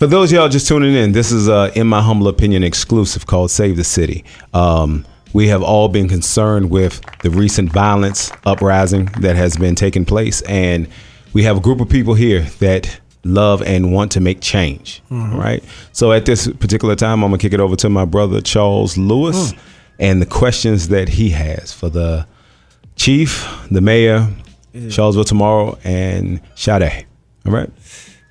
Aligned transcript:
For 0.00 0.06
those 0.06 0.32
y'all 0.32 0.48
just 0.48 0.66
tuning 0.66 0.94
in, 0.94 1.12
this 1.12 1.30
is 1.30 1.46
a, 1.46 1.70
in 1.78 1.86
my 1.86 2.00
humble 2.00 2.26
opinion, 2.28 2.64
exclusive 2.64 3.26
called 3.26 3.50
Save 3.50 3.76
the 3.76 3.84
City. 3.84 4.24
Um, 4.54 5.04
we 5.34 5.48
have 5.48 5.62
all 5.62 5.88
been 5.88 6.08
concerned 6.08 6.70
with 6.70 7.02
the 7.22 7.28
recent 7.28 7.70
violence 7.70 8.32
uprising 8.46 9.04
that 9.20 9.36
has 9.36 9.58
been 9.58 9.74
taking 9.74 10.06
place, 10.06 10.40
and 10.48 10.88
we 11.34 11.42
have 11.42 11.58
a 11.58 11.60
group 11.60 11.82
of 11.82 11.90
people 11.90 12.14
here 12.14 12.40
that 12.60 12.98
love 13.24 13.60
and 13.60 13.92
want 13.92 14.10
to 14.12 14.20
make 14.20 14.40
change. 14.40 15.02
Mm-hmm. 15.10 15.36
Right. 15.38 15.62
So 15.92 16.12
at 16.12 16.24
this 16.24 16.48
particular 16.48 16.96
time, 16.96 17.22
I'm 17.22 17.30
gonna 17.30 17.36
kick 17.36 17.52
it 17.52 17.60
over 17.60 17.76
to 17.76 17.90
my 17.90 18.06
brother 18.06 18.40
Charles 18.40 18.96
Lewis, 18.96 19.52
Mm. 19.52 19.58
and 19.98 20.22
the 20.22 20.26
questions 20.26 20.88
that 20.88 21.10
he 21.10 21.28
has 21.28 21.74
for 21.74 21.90
the 21.90 22.26
chief, 22.96 23.46
the 23.70 23.82
mayor, 23.82 24.28
Charlottesville 24.88 25.24
tomorrow, 25.24 25.78
and 25.84 26.40
Sade. 26.54 27.04
All 27.44 27.52
right. 27.52 27.68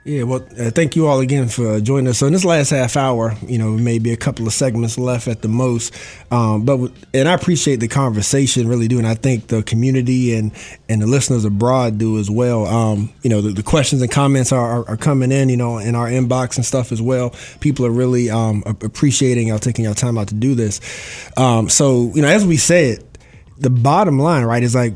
Yeah, 0.05 0.23
well, 0.23 0.47
uh, 0.57 0.71
thank 0.71 0.95
you 0.95 1.07
all 1.07 1.19
again 1.19 1.49
for 1.49 1.81
joining 1.81 2.07
us. 2.07 2.19
So 2.19 2.25
in 2.27 2.31
this 2.33 2.45
last 2.45 2.69
half 2.69 2.95
hour, 2.95 3.35
you 3.45 3.57
know, 3.57 3.71
maybe 3.71 4.11
a 4.13 4.17
couple 4.17 4.47
of 4.47 4.53
segments 4.53 4.97
left 4.97 5.27
at 5.27 5.41
the 5.41 5.49
most, 5.49 5.93
um, 6.31 6.63
but 6.63 6.77
with- 6.77 6.93
and 7.13 7.27
I 7.27 7.33
appreciate 7.33 7.81
the 7.81 7.89
conversation, 7.89 8.69
really 8.69 8.87
do, 8.87 8.97
and 8.97 9.05
I 9.05 9.13
think 9.15 9.47
the 9.47 9.61
community 9.61 10.33
and 10.33 10.53
and 10.87 11.01
the 11.01 11.05
listeners 11.05 11.43
abroad 11.43 11.97
do 11.97 12.17
as 12.17 12.29
well. 12.31 12.65
Um, 12.65 13.11
you 13.23 13.29
know, 13.29 13.41
the, 13.41 13.49
the 13.49 13.61
questions 13.61 14.01
and 14.01 14.09
comments 14.09 14.53
are, 14.53 14.79
are, 14.83 14.89
are 14.91 14.97
coming 14.97 15.33
in, 15.33 15.49
you 15.49 15.57
know, 15.57 15.77
in 15.79 15.95
our 15.95 16.07
inbox 16.07 16.55
and 16.55 16.65
stuff 16.65 16.93
as 16.93 17.01
well. 17.01 17.35
People 17.59 17.85
are 17.85 17.91
really 17.91 18.29
um, 18.29 18.63
appreciating 18.65 19.49
y'all 19.49 19.59
taking 19.59 19.83
your 19.83 19.93
time 19.93 20.17
out 20.17 20.29
to 20.29 20.33
do 20.35 20.55
this. 20.55 20.79
Um, 21.35 21.67
so 21.67 22.09
you 22.15 22.21
know, 22.21 22.29
as 22.29 22.45
we 22.45 22.55
said, 22.55 23.03
the 23.57 23.69
bottom 23.69 24.17
line, 24.17 24.45
right, 24.45 24.63
is 24.63 24.73
like 24.73 24.93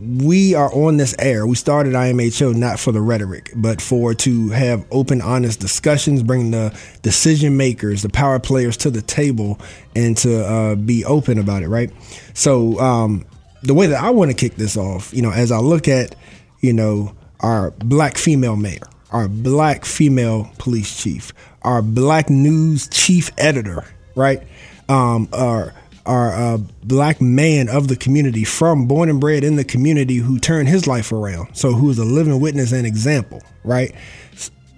we 0.00 0.54
are 0.54 0.72
on 0.72 0.96
this 0.96 1.14
air. 1.18 1.46
We 1.46 1.56
started 1.56 1.92
IMHO 1.94 2.54
not 2.54 2.78
for 2.78 2.92
the 2.92 3.00
rhetoric, 3.00 3.52
but 3.54 3.80
for 3.80 4.14
to 4.14 4.48
have 4.50 4.84
open, 4.90 5.20
honest 5.20 5.60
discussions, 5.60 6.22
bring 6.22 6.50
the 6.50 6.78
decision 7.02 7.56
makers, 7.56 8.02
the 8.02 8.08
power 8.08 8.38
players 8.38 8.76
to 8.78 8.90
the 8.90 9.02
table, 9.02 9.58
and 9.94 10.16
to 10.18 10.46
uh, 10.46 10.74
be 10.74 11.04
open 11.04 11.38
about 11.38 11.62
it. 11.62 11.68
Right. 11.68 11.90
So 12.34 12.78
um, 12.80 13.24
the 13.62 13.74
way 13.74 13.86
that 13.86 14.02
I 14.02 14.10
want 14.10 14.30
to 14.30 14.36
kick 14.36 14.56
this 14.56 14.76
off, 14.76 15.12
you 15.12 15.22
know, 15.22 15.32
as 15.32 15.50
I 15.50 15.58
look 15.58 15.88
at, 15.88 16.14
you 16.60 16.72
know, 16.72 17.14
our 17.40 17.70
black 17.72 18.18
female 18.18 18.56
mayor, 18.56 18.86
our 19.10 19.28
black 19.28 19.84
female 19.84 20.50
police 20.58 21.02
chief, 21.02 21.32
our 21.62 21.82
black 21.82 22.28
news 22.28 22.88
chief 22.88 23.30
editor, 23.38 23.84
right? 24.14 24.42
Um, 24.88 25.28
our 25.32 25.72
our 26.06 26.32
uh, 26.32 26.58
black 26.82 27.20
man 27.20 27.68
of 27.68 27.88
the 27.88 27.96
community, 27.96 28.44
from 28.44 28.86
born 28.86 29.08
and 29.08 29.20
bred 29.20 29.44
in 29.44 29.56
the 29.56 29.64
community, 29.64 30.16
who 30.16 30.38
turned 30.38 30.68
his 30.68 30.86
life 30.86 31.12
around. 31.12 31.54
So 31.54 31.72
who 31.72 31.90
is 31.90 31.98
a 31.98 32.04
living 32.04 32.40
witness 32.40 32.72
and 32.72 32.86
example, 32.86 33.42
right? 33.64 33.94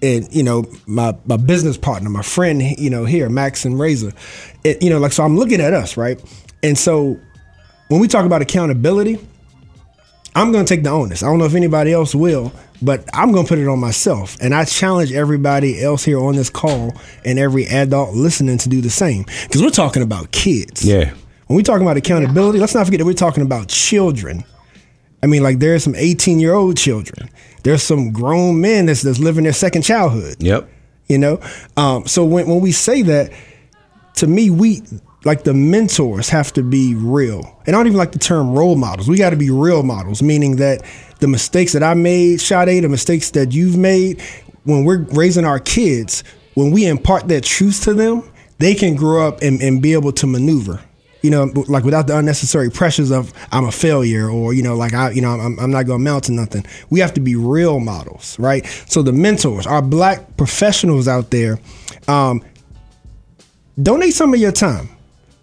And 0.03 0.33
you 0.35 0.43
know, 0.43 0.65
my 0.87 1.17
my 1.25 1.37
business 1.37 1.77
partner, 1.77 2.11
my 2.11 2.23
friend, 2.23 2.63
you 2.63 2.91
know, 2.91 3.05
here, 3.05 3.29
Max 3.29 3.65
and 3.65 3.79
Razor, 3.79 4.13
it, 4.65 4.83
you 4.83 4.91
know, 4.91 4.99
like 4.99 5.13
so, 5.13 5.25
I'm 5.25 5.37
looking 5.37 5.61
at 5.61 5.73
us, 5.73 5.97
right? 5.97 6.23
And 6.63 6.77
so 6.79 7.19
when 7.89 8.01
we 8.01 8.09
talk 8.09 8.27
about 8.27 8.43
accountability, 8.43 9.19
I'm 10.37 10.53
going 10.53 10.65
to 10.65 10.69
take 10.75 10.85
the 10.85 10.91
onus. 10.91 11.23
I 11.23 11.27
don't 11.27 11.39
know 11.39 11.47
if 11.47 11.55
anybody 11.55 11.93
else 11.93 12.15
will, 12.15 12.53
but 12.83 13.05
I'm 13.15 13.33
going 13.33 13.47
to 13.47 13.49
put 13.49 13.59
it 13.59 13.67
on 13.67 13.79
myself. 13.81 14.37
And 14.41 14.55
I 14.55 14.65
challenge 14.67 15.11
everybody 15.13 15.83
else 15.83 16.05
here 16.05 16.19
on 16.21 16.37
this 16.37 16.51
call 16.51 16.95
and 17.25 17.39
every 17.39 17.67
adult 17.67 18.15
listening 18.15 18.59
to 18.59 18.69
do 18.69 18.81
the 18.83 18.91
same. 18.91 19.25
Because 19.43 19.63
we're 19.63 19.71
talking 19.71 20.03
about 20.03 20.31
kids. 20.33 20.85
Yeah. 20.85 21.15
When 21.47 21.57
we 21.57 21.63
talking 21.63 21.87
about 21.87 21.97
accountability, 21.97 22.59
let's 22.59 22.75
not 22.75 22.85
forget 22.87 22.99
that 22.99 23.07
we're 23.07 23.15
talking 23.15 23.43
about 23.43 23.69
children. 23.69 24.45
I 25.23 25.27
mean, 25.27 25.43
like 25.43 25.59
there's 25.59 25.83
some 25.85 25.95
18 25.95 26.39
year 26.39 26.53
old 26.53 26.77
children. 26.77 27.31
There's 27.63 27.83
some 27.83 28.13
grown 28.13 28.61
men 28.61 28.87
that's, 28.87 29.03
that's 29.03 29.19
living 29.19 29.45
their 29.45 29.53
second 29.53 29.83
childhood 29.83 30.37
Yep. 30.39 30.69
you 31.09 31.19
know 31.19 31.41
um, 31.77 32.07
so 32.07 32.25
when, 32.25 32.47
when 32.47 32.61
we 32.61 32.71
say 32.71 33.03
that 33.03 33.33
to 34.17 34.27
me 34.29 34.51
we 34.51 34.83
like 35.27 35.43
the 35.43 35.53
mentors 35.53 36.29
have 36.29 36.53
to 36.53 36.63
be 36.63 36.95
real 36.95 37.41
and 37.67 37.75
i 37.75 37.79
don't 37.79 37.87
even 37.87 37.99
like 37.99 38.13
the 38.13 38.19
term 38.19 38.57
role 38.57 38.77
models 38.77 39.09
we 39.09 39.19
got 39.19 39.31
to 39.31 39.37
be 39.37 39.51
real 39.51 39.83
models 39.83 40.23
meaning 40.23 40.57
that 40.57 40.83
the 41.19 41.29
mistakes 41.29 41.73
that 41.73 41.83
i 41.83 41.93
made 41.93 42.41
Sade, 42.41 42.83
the 42.83 42.89
mistakes 42.89 43.31
that 43.33 43.53
you've 43.53 43.77
made 43.77 44.23
when 44.65 44.85
we're 44.85 45.03
raising 45.13 45.45
our 45.45 45.59
kids 45.59 46.23
when 46.55 46.71
we 46.71 46.87
impart 46.87 47.29
that 47.29 47.45
truth 47.45 47.83
to 47.85 47.93
them 47.93 48.23
they 48.59 48.75
can 48.75 48.95
grow 48.95 49.27
up 49.27 49.43
and, 49.43 49.61
and 49.61 49.83
be 49.83 49.93
able 49.93 50.13
to 50.13 50.27
maneuver 50.27 50.81
you 51.23 51.31
know, 51.31 51.51
like 51.67 51.83
without 51.83 52.07
the 52.07 52.17
unnecessary 52.17 52.71
pressures 52.71 53.11
of 53.11 53.33
I'm 53.51 53.65
a 53.65 53.73
failure 53.73 54.31
or 54.31 54.55
you 54.55 54.63
know, 54.63 54.77
like 54.77 54.95
I, 54.95 55.11
you 55.11 55.21
know, 55.21 55.31
I'm, 55.31 55.59
I'm 55.59 55.73
not 55.73 55.85
going 55.85 55.99
to 55.99 56.09
amount 56.09 56.25
to 56.25 56.33
nothing. 56.33 56.65
We 56.89 57.01
have 57.01 57.15
to 57.15 57.21
be 57.21 57.35
real 57.35 57.81
models, 57.81 58.39
right? 58.39 58.65
So 58.87 59.03
the 59.03 59.11
mentors, 59.11 59.67
our 59.67 59.83
black 59.83 60.37
professionals 60.37 61.09
out 61.09 61.33
there, 61.33 61.59
um, 62.07 62.45
donate 63.83 64.15
some 64.15 64.33
of 64.35 64.39
your 64.39 64.53
time 64.53 64.96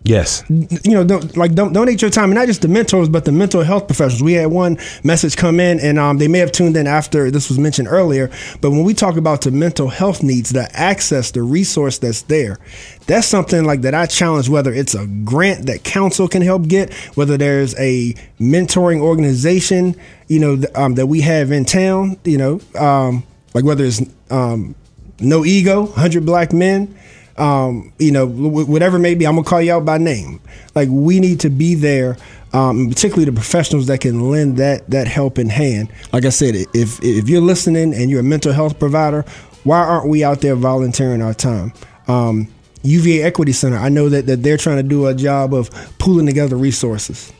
Yes. 0.05 0.43
you 0.49 0.67
know, 0.85 1.05
don't, 1.05 1.37
like 1.37 1.53
don't 1.53 1.71
donate 1.71 2.01
your 2.01 2.11
time, 2.11 2.25
and 2.25 2.35
not 2.35 2.47
just 2.47 2.61
the 2.61 2.67
mentors, 2.67 3.07
but 3.07 3.23
the 3.23 3.31
mental 3.31 3.63
health 3.63 3.87
professionals. 3.87 4.21
We 4.21 4.33
had 4.33 4.47
one 4.47 4.77
message 5.03 5.37
come 5.37 5.61
in, 5.61 5.79
and 5.79 5.97
um, 5.97 6.17
they 6.17 6.27
may 6.27 6.39
have 6.39 6.51
tuned 6.51 6.75
in 6.75 6.87
after 6.87 7.31
this 7.31 7.47
was 7.47 7.57
mentioned 7.57 7.87
earlier. 7.87 8.29
But 8.59 8.71
when 8.71 8.83
we 8.83 8.93
talk 8.93 9.15
about 9.15 9.41
the 9.41 9.51
mental 9.51 9.87
health 9.87 10.21
needs, 10.21 10.49
the 10.49 10.69
access, 10.73 11.31
the 11.31 11.41
resource 11.41 11.99
that's 11.99 12.23
there, 12.23 12.59
that's 13.07 13.27
something 13.27 13.63
like 13.63 13.81
that. 13.81 13.93
I 13.93 14.05
challenge 14.05 14.49
whether 14.49 14.73
it's 14.73 14.93
a 14.93 15.07
grant 15.07 15.67
that 15.67 15.85
council 15.85 16.27
can 16.27 16.41
help 16.41 16.67
get, 16.67 16.93
whether 17.15 17.37
there's 17.37 17.73
a 17.79 18.13
mentoring 18.41 18.99
organization, 18.99 19.95
you 20.27 20.39
know, 20.39 20.61
um, 20.75 20.95
that 20.95 21.07
we 21.07 21.21
have 21.21 21.51
in 21.53 21.63
town, 21.63 22.17
you 22.25 22.37
know, 22.37 22.59
um, 22.77 23.23
like 23.53 23.63
whether 23.63 23.85
it's 23.85 24.01
um, 24.29 24.75
no 25.21 25.45
ego, 25.45 25.85
hundred 25.85 26.25
black 26.25 26.51
men 26.51 26.93
um, 27.37 27.93
you 27.99 28.11
know, 28.11 28.27
whatever 28.27 28.99
may 28.99 29.15
be, 29.15 29.25
I'm 29.25 29.35
gonna 29.35 29.47
call 29.47 29.61
you 29.61 29.73
out 29.73 29.85
by 29.85 29.97
name. 29.97 30.39
Like 30.75 30.89
we 30.91 31.19
need 31.19 31.39
to 31.41 31.49
be 31.49 31.75
there, 31.75 32.17
um, 32.53 32.89
particularly 32.89 33.25
the 33.25 33.31
professionals 33.33 33.87
that 33.87 34.01
can 34.01 34.29
lend 34.29 34.57
that 34.57 34.89
that 34.89 35.07
helping 35.07 35.49
hand. 35.49 35.89
Like 36.11 36.25
I 36.25 36.29
said, 36.29 36.55
if 36.73 37.03
if 37.03 37.27
you're 37.29 37.41
listening 37.41 37.93
and 37.93 38.09
you're 38.09 38.19
a 38.19 38.23
mental 38.23 38.53
health 38.53 38.79
provider, 38.79 39.23
why 39.63 39.79
aren't 39.79 40.07
we 40.07 40.23
out 40.23 40.41
there 40.41 40.55
volunteering 40.55 41.21
our 41.21 41.33
time? 41.33 41.73
Um, 42.07 42.49
UVA 42.83 43.23
Equity 43.23 43.53
Center, 43.53 43.77
I 43.77 43.89
know 43.89 44.09
that, 44.09 44.25
that 44.27 44.43
they're 44.43 44.57
trying 44.57 44.77
to 44.77 44.83
do 44.83 45.07
a 45.07 45.13
job 45.13 45.53
of 45.53 45.69
pooling 45.99 46.25
together 46.25 46.57
resources 46.57 47.31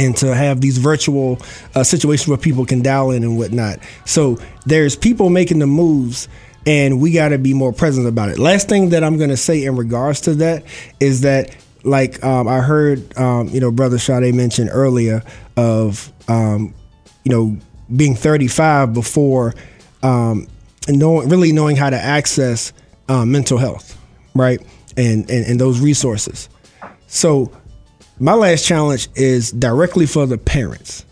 and 0.00 0.16
to 0.16 0.34
have 0.34 0.60
these 0.60 0.78
virtual 0.78 1.38
uh, 1.74 1.82
situations 1.82 2.28
where 2.28 2.38
people 2.38 2.64
can 2.64 2.82
dial 2.82 3.10
in 3.10 3.22
and 3.22 3.36
whatnot. 3.36 3.80
So 4.06 4.38
there's 4.64 4.96
people 4.96 5.28
making 5.28 5.58
the 5.58 5.66
moves, 5.66 6.28
and 6.68 7.00
we 7.00 7.12
got 7.12 7.30
to 7.30 7.38
be 7.38 7.54
more 7.54 7.72
present 7.72 8.06
about 8.06 8.28
it. 8.28 8.38
Last 8.38 8.68
thing 8.68 8.90
that 8.90 9.02
I'm 9.02 9.16
going 9.16 9.30
to 9.30 9.38
say 9.38 9.64
in 9.64 9.74
regards 9.74 10.20
to 10.22 10.34
that 10.34 10.64
is 11.00 11.22
that, 11.22 11.56
like 11.82 12.22
um, 12.22 12.46
I 12.46 12.60
heard, 12.60 13.16
um, 13.16 13.48
you 13.48 13.58
know, 13.58 13.70
Brother 13.70 13.98
Sade 13.98 14.34
mentioned 14.34 14.68
earlier 14.70 15.22
of, 15.56 16.12
um, 16.28 16.74
you 17.24 17.32
know, 17.32 17.56
being 17.96 18.14
35 18.14 18.92
before 18.92 19.54
um, 20.02 20.46
knowing, 20.88 21.30
really 21.30 21.52
knowing 21.52 21.74
how 21.74 21.88
to 21.88 21.96
access 21.96 22.74
um, 23.08 23.32
mental 23.32 23.56
health, 23.56 23.98
right, 24.34 24.60
and, 24.98 25.30
and 25.30 25.46
and 25.46 25.58
those 25.58 25.80
resources. 25.80 26.50
So 27.06 27.50
my 28.20 28.34
last 28.34 28.66
challenge 28.66 29.08
is 29.14 29.52
directly 29.52 30.04
for 30.04 30.26
the 30.26 30.36
parents 30.36 31.06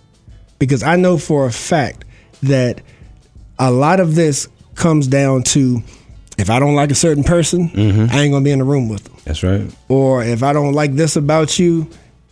because 0.58 0.82
I 0.82 0.96
know 0.96 1.16
for 1.16 1.46
a 1.46 1.52
fact 1.52 2.04
that 2.42 2.82
a 3.58 3.70
lot 3.70 4.00
of 4.00 4.16
this 4.16 4.48
comes 4.76 5.06
down 5.06 5.42
to 5.42 5.82
if 6.38 6.50
I 6.50 6.58
don't 6.58 6.74
like 6.74 6.90
a 6.90 6.94
certain 6.94 7.24
person, 7.24 7.70
I 8.10 8.22
ain't 8.22 8.32
gonna 8.32 8.44
be 8.44 8.50
in 8.50 8.58
the 8.58 8.64
room 8.64 8.88
with 8.88 9.04
them. 9.04 9.16
That's 9.24 9.42
right. 9.42 9.74
Or 9.88 10.22
if 10.22 10.42
I 10.42 10.52
don't 10.52 10.74
like 10.74 10.94
this 10.94 11.16
about 11.16 11.58
you, 11.58 11.88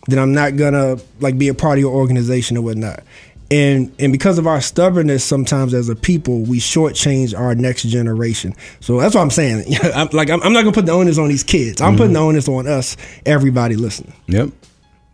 then 0.07 0.19
I'm 0.19 0.33
not 0.33 0.55
gonna 0.55 0.97
like 1.19 1.37
be 1.37 1.47
a 1.47 1.53
part 1.53 1.77
of 1.77 1.81
your 1.81 1.93
organization 1.93 2.57
or 2.57 2.61
whatnot. 2.61 3.03
And 3.51 3.93
and 3.99 4.11
because 4.11 4.37
of 4.37 4.47
our 4.47 4.61
stubbornness, 4.61 5.23
sometimes 5.23 5.73
as 5.73 5.89
a 5.89 5.95
people, 5.95 6.41
we 6.41 6.59
shortchange 6.59 7.37
our 7.37 7.53
next 7.55 7.83
generation. 7.83 8.53
So 8.79 8.99
that's 8.99 9.15
what 9.15 9.21
I'm 9.21 9.29
saying. 9.29 9.65
I'm, 9.95 10.09
like 10.13 10.29
I'm, 10.29 10.41
I'm 10.43 10.53
not 10.53 10.61
gonna 10.61 10.73
put 10.73 10.85
the 10.85 10.91
onus 10.91 11.17
on 11.17 11.29
these 11.29 11.43
kids. 11.43 11.81
I'm 11.81 11.95
putting 11.95 12.13
the 12.13 12.19
onus 12.19 12.47
on 12.47 12.67
us, 12.67 12.97
everybody 13.25 13.75
listening. 13.75 14.13
Yep. 14.27 14.49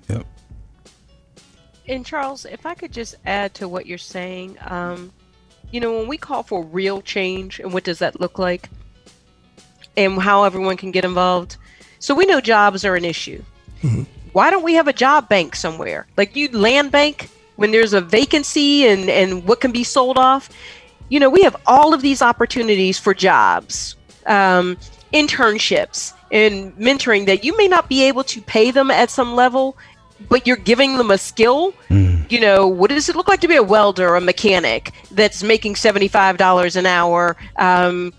Yep. 0.10 0.26
And 1.88 2.06
Charles, 2.06 2.46
if 2.46 2.66
I 2.66 2.74
could 2.74 2.92
just 2.92 3.16
add 3.26 3.54
to 3.56 3.68
what 3.68 3.86
you're 3.86 3.98
saying, 3.98 4.58
um, 4.66 5.12
you 5.72 5.80
know, 5.80 5.98
when 5.98 6.08
we 6.08 6.18
call 6.18 6.44
for 6.44 6.64
real 6.64 7.02
change, 7.02 7.60
and 7.60 7.74
what 7.74 7.84
does 7.84 8.00
that 8.00 8.20
look 8.20 8.38
like, 8.38 8.70
and 9.98 10.20
how 10.20 10.44
everyone 10.44 10.78
can 10.78 10.92
get 10.92 11.06
involved. 11.06 11.58
So 12.00 12.16
we 12.16 12.26
know 12.26 12.42
jobs 12.42 12.86
are 12.86 12.96
an 12.96 13.06
issue. 13.06 13.44
Why 14.34 14.50
don't 14.50 14.64
we 14.64 14.76
have 14.76 14.88
a 14.88 14.94
job 14.94 15.28
bank 15.28 15.56
somewhere, 15.56 16.08
like 16.18 16.36
you 16.36 16.50
land 16.50 16.92
bank, 16.92 17.30
when 17.56 17.72
there's 17.72 17.94
a 17.94 18.02
vacancy 18.02 18.88
and 18.88 19.10
and 19.10 19.46
what 19.46 19.60
can 19.60 19.72
be 19.72 19.84
sold 19.84 20.18
off? 20.18 20.50
You 21.10 21.20
know, 21.20 21.30
we 21.30 21.44
have 21.44 21.56
all 21.66 21.94
of 21.94 22.02
these 22.02 22.22
opportunities 22.22 22.98
for 22.98 23.14
jobs, 23.14 23.96
um, 24.26 24.78
internships, 25.14 26.14
and 26.32 26.74
mentoring 26.78 27.26
that 27.26 27.44
you 27.44 27.56
may 27.58 27.68
not 27.68 27.90
be 27.90 28.04
able 28.04 28.24
to 28.26 28.42
pay 28.42 28.72
them 28.72 28.90
at 28.90 29.10
some 29.10 29.36
level, 29.36 29.78
but 30.30 30.48
you're 30.48 30.56
giving 30.56 30.98
them 30.98 31.12
a 31.12 31.18
skill. 31.18 31.74
You 32.32 32.40
know, 32.40 32.66
what 32.66 32.90
does 32.90 33.10
it 33.10 33.18
look 33.18 33.28
like 33.28 33.42
to 33.42 33.48
be 33.50 33.58
a 33.58 33.64
welder 33.64 34.08
or 34.08 34.16
a 34.16 34.22
mechanic 34.22 34.94
that's 35.12 35.44
making 35.44 35.74
$75 35.74 36.78
an 36.78 36.86
hour? 36.86 37.36
Um, 37.58 38.14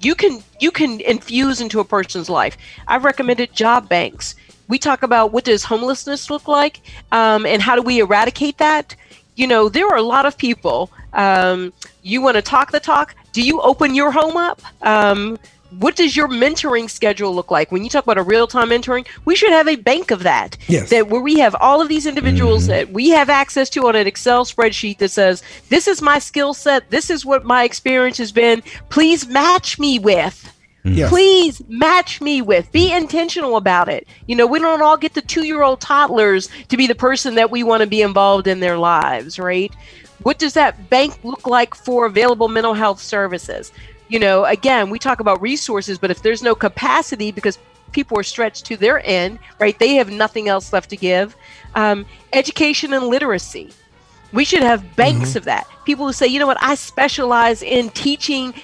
you 0.00 0.14
can 0.14 0.44
you 0.60 0.70
can 0.70 1.00
infuse 1.00 1.60
into 1.60 1.80
a 1.80 1.84
person's 1.84 2.28
life. 2.28 2.56
I've 2.86 3.02
recommended 3.02 3.52
job 3.52 3.88
banks. 3.88 4.36
We 4.68 4.78
talk 4.78 5.02
about 5.02 5.32
what 5.32 5.44
does 5.44 5.64
homelessness 5.64 6.30
look 6.30 6.46
like, 6.46 6.82
um, 7.10 7.46
and 7.46 7.60
how 7.60 7.74
do 7.74 7.82
we 7.82 7.98
eradicate 7.98 8.58
that. 8.58 8.94
You 9.34 9.48
know, 9.48 9.68
there 9.68 9.88
are 9.88 9.96
a 9.96 10.02
lot 10.02 10.24
of 10.24 10.38
people. 10.38 10.92
Um, 11.12 11.72
you 12.04 12.22
want 12.22 12.36
to 12.36 12.42
talk 12.42 12.70
the 12.70 12.78
talk. 12.78 13.16
Do 13.32 13.42
you 13.42 13.60
open 13.60 13.92
your 13.92 14.12
home 14.12 14.36
up? 14.36 14.62
What 15.70 15.96
does 15.96 16.16
your 16.16 16.28
mentoring 16.28 16.88
schedule 16.88 17.34
look 17.34 17.50
like 17.50 17.70
when 17.70 17.84
you 17.84 17.90
talk 17.90 18.04
about 18.04 18.18
a 18.18 18.22
real-time 18.22 18.70
mentoring 18.70 19.06
we 19.24 19.36
should 19.36 19.50
have 19.50 19.68
a 19.68 19.76
bank 19.76 20.10
of 20.10 20.22
that 20.22 20.56
yes. 20.66 20.90
that 20.90 21.08
where 21.08 21.20
we 21.20 21.38
have 21.38 21.54
all 21.60 21.82
of 21.82 21.88
these 21.88 22.06
individuals 22.06 22.62
mm-hmm. 22.62 22.72
that 22.72 22.90
we 22.90 23.10
have 23.10 23.28
access 23.28 23.68
to 23.70 23.86
on 23.86 23.94
an 23.94 24.06
excel 24.06 24.44
spreadsheet 24.44 24.98
that 24.98 25.10
says 25.10 25.42
this 25.68 25.86
is 25.86 26.00
my 26.00 26.18
skill 26.18 26.54
set 26.54 26.88
this 26.90 27.10
is 27.10 27.26
what 27.26 27.44
my 27.44 27.64
experience 27.64 28.16
has 28.16 28.32
been 28.32 28.62
please 28.88 29.26
match 29.26 29.78
me 29.78 29.98
with 29.98 30.52
mm-hmm. 30.84 30.96
yes. 30.96 31.10
Please 31.10 31.62
match 31.68 32.20
me 32.20 32.40
with. 32.40 32.70
Be 32.72 32.92
intentional 32.92 33.56
about 33.56 33.88
it. 33.88 34.06
You 34.26 34.36
know, 34.36 34.46
we 34.46 34.58
don't 34.58 34.82
all 34.82 34.96
get 34.96 35.14
the 35.14 35.22
two 35.22 35.44
year 35.44 35.62
old 35.62 35.80
toddlers 35.80 36.48
to 36.68 36.76
be 36.76 36.86
the 36.86 36.94
person 36.94 37.34
that 37.34 37.50
we 37.50 37.62
want 37.62 37.82
to 37.82 37.86
be 37.86 38.02
involved 38.02 38.46
in 38.46 38.60
their 38.60 38.78
lives, 38.78 39.38
right? 39.38 39.72
What 40.22 40.38
does 40.38 40.54
that 40.54 40.90
bank 40.90 41.18
look 41.22 41.46
like 41.46 41.74
for 41.74 42.06
available 42.06 42.48
mental 42.48 42.74
health 42.74 43.00
services? 43.00 43.72
You 44.08 44.18
know, 44.18 44.44
again, 44.44 44.90
we 44.90 44.98
talk 44.98 45.20
about 45.20 45.40
resources, 45.40 45.98
but 45.98 46.10
if 46.10 46.22
there's 46.22 46.42
no 46.42 46.54
capacity 46.54 47.30
because 47.30 47.58
people 47.92 48.18
are 48.18 48.22
stretched 48.22 48.66
to 48.66 48.76
their 48.76 49.04
end, 49.06 49.38
right? 49.58 49.78
They 49.78 49.94
have 49.94 50.10
nothing 50.10 50.48
else 50.48 50.72
left 50.72 50.90
to 50.90 50.96
give. 50.96 51.36
Um, 51.74 52.06
education 52.32 52.92
and 52.92 53.06
literacy. 53.06 53.70
We 54.32 54.44
should 54.44 54.62
have 54.62 54.96
banks 54.96 55.30
mm-hmm. 55.30 55.38
of 55.38 55.44
that. 55.44 55.66
People 55.84 56.06
who 56.06 56.12
say, 56.12 56.26
you 56.26 56.38
know 56.38 56.46
what, 56.46 56.62
I 56.62 56.74
specialize 56.74 57.62
in 57.62 57.90
teaching 57.90 58.54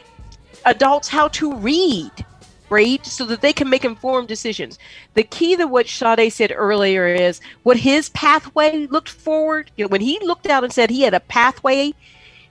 adults 0.67 1.09
how 1.09 1.29
to 1.29 1.55
read, 1.55 2.13
right? 2.69 3.05
So 3.05 3.25
that 3.27 3.41
they 3.41 3.53
can 3.53 3.71
make 3.71 3.85
informed 3.85 4.29
decisions. 4.29 4.79
The 5.15 5.23
key 5.23 5.57
to 5.57 5.67
what 5.67 5.89
Sade 5.89 6.33
said 6.33 6.53
earlier 6.55 7.07
is 7.07 7.41
what 7.63 7.79
his 7.79 8.11
pathway 8.11 8.87
looked 8.89 9.09
forward. 9.09 9.71
You 9.77 9.85
know, 9.85 9.89
when 9.89 10.03
he 10.03 10.19
looked 10.21 10.47
out 10.47 10.65
and 10.65 10.73
said 10.73 10.91
he 10.91 11.03
had 11.03 11.15
a 11.15 11.21
pathway, 11.21 11.95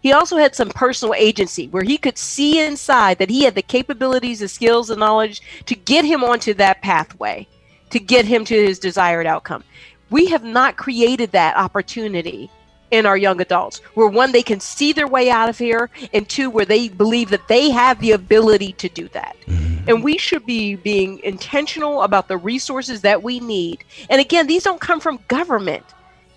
he 0.04 0.12
also 0.12 0.36
had 0.36 0.54
some 0.54 0.68
personal 0.68 1.14
agency 1.16 1.70
where 1.70 1.82
he 1.82 1.98
could 1.98 2.18
see 2.18 2.60
inside 2.60 3.18
that 3.20 3.30
he 3.30 3.46
had 3.46 3.56
the 3.56 3.62
capabilities, 3.62 4.42
the 4.42 4.50
skills, 4.50 4.90
the 4.90 4.98
knowledge 4.98 5.42
to 5.66 5.76
get 5.76 6.04
him 6.04 6.26
onto 6.26 6.54
that 6.56 6.82
pathway, 6.82 7.48
to 7.90 8.00
get 8.00 8.26
him 8.26 8.44
to 8.46 8.54
his 8.54 8.80
desired 8.80 9.26
outcome. 9.26 9.64
We 10.10 10.26
have 10.28 10.44
not 10.44 10.76
created 10.76 11.32
that 11.32 11.56
opportunity 11.56 12.52
in 12.92 13.06
our 13.06 13.16
young 13.16 13.40
adults 13.40 13.80
where 13.96 14.08
one 14.08 14.34
they 14.34 14.44
can 14.44 14.60
see 14.60 14.92
their 14.92 15.08
way 15.08 15.30
out 15.30 15.48
of 15.48 15.58
here 15.58 15.90
and 16.14 16.28
two 16.28 16.50
where 16.50 16.66
they 16.66 16.90
believe 16.90 17.30
that 17.30 17.48
they 17.48 17.72
have 17.72 18.00
the 18.02 18.12
ability 18.12 18.74
to 18.74 18.90
do 18.90 19.08
that 19.08 19.36
mm-hmm. 19.48 19.90
and 19.90 20.04
we 20.04 20.16
should 20.16 20.46
be 20.46 20.76
being 20.76 21.18
intentional 21.24 22.04
about 22.04 22.28
the 22.28 22.38
resources 22.38 23.02
that 23.02 23.24
we 23.24 23.40
need 23.40 23.84
and 24.12 24.22
again 24.22 24.46
these 24.46 24.64
don't 24.64 24.80
come 24.80 25.00
from 25.00 25.18
government 25.28 25.84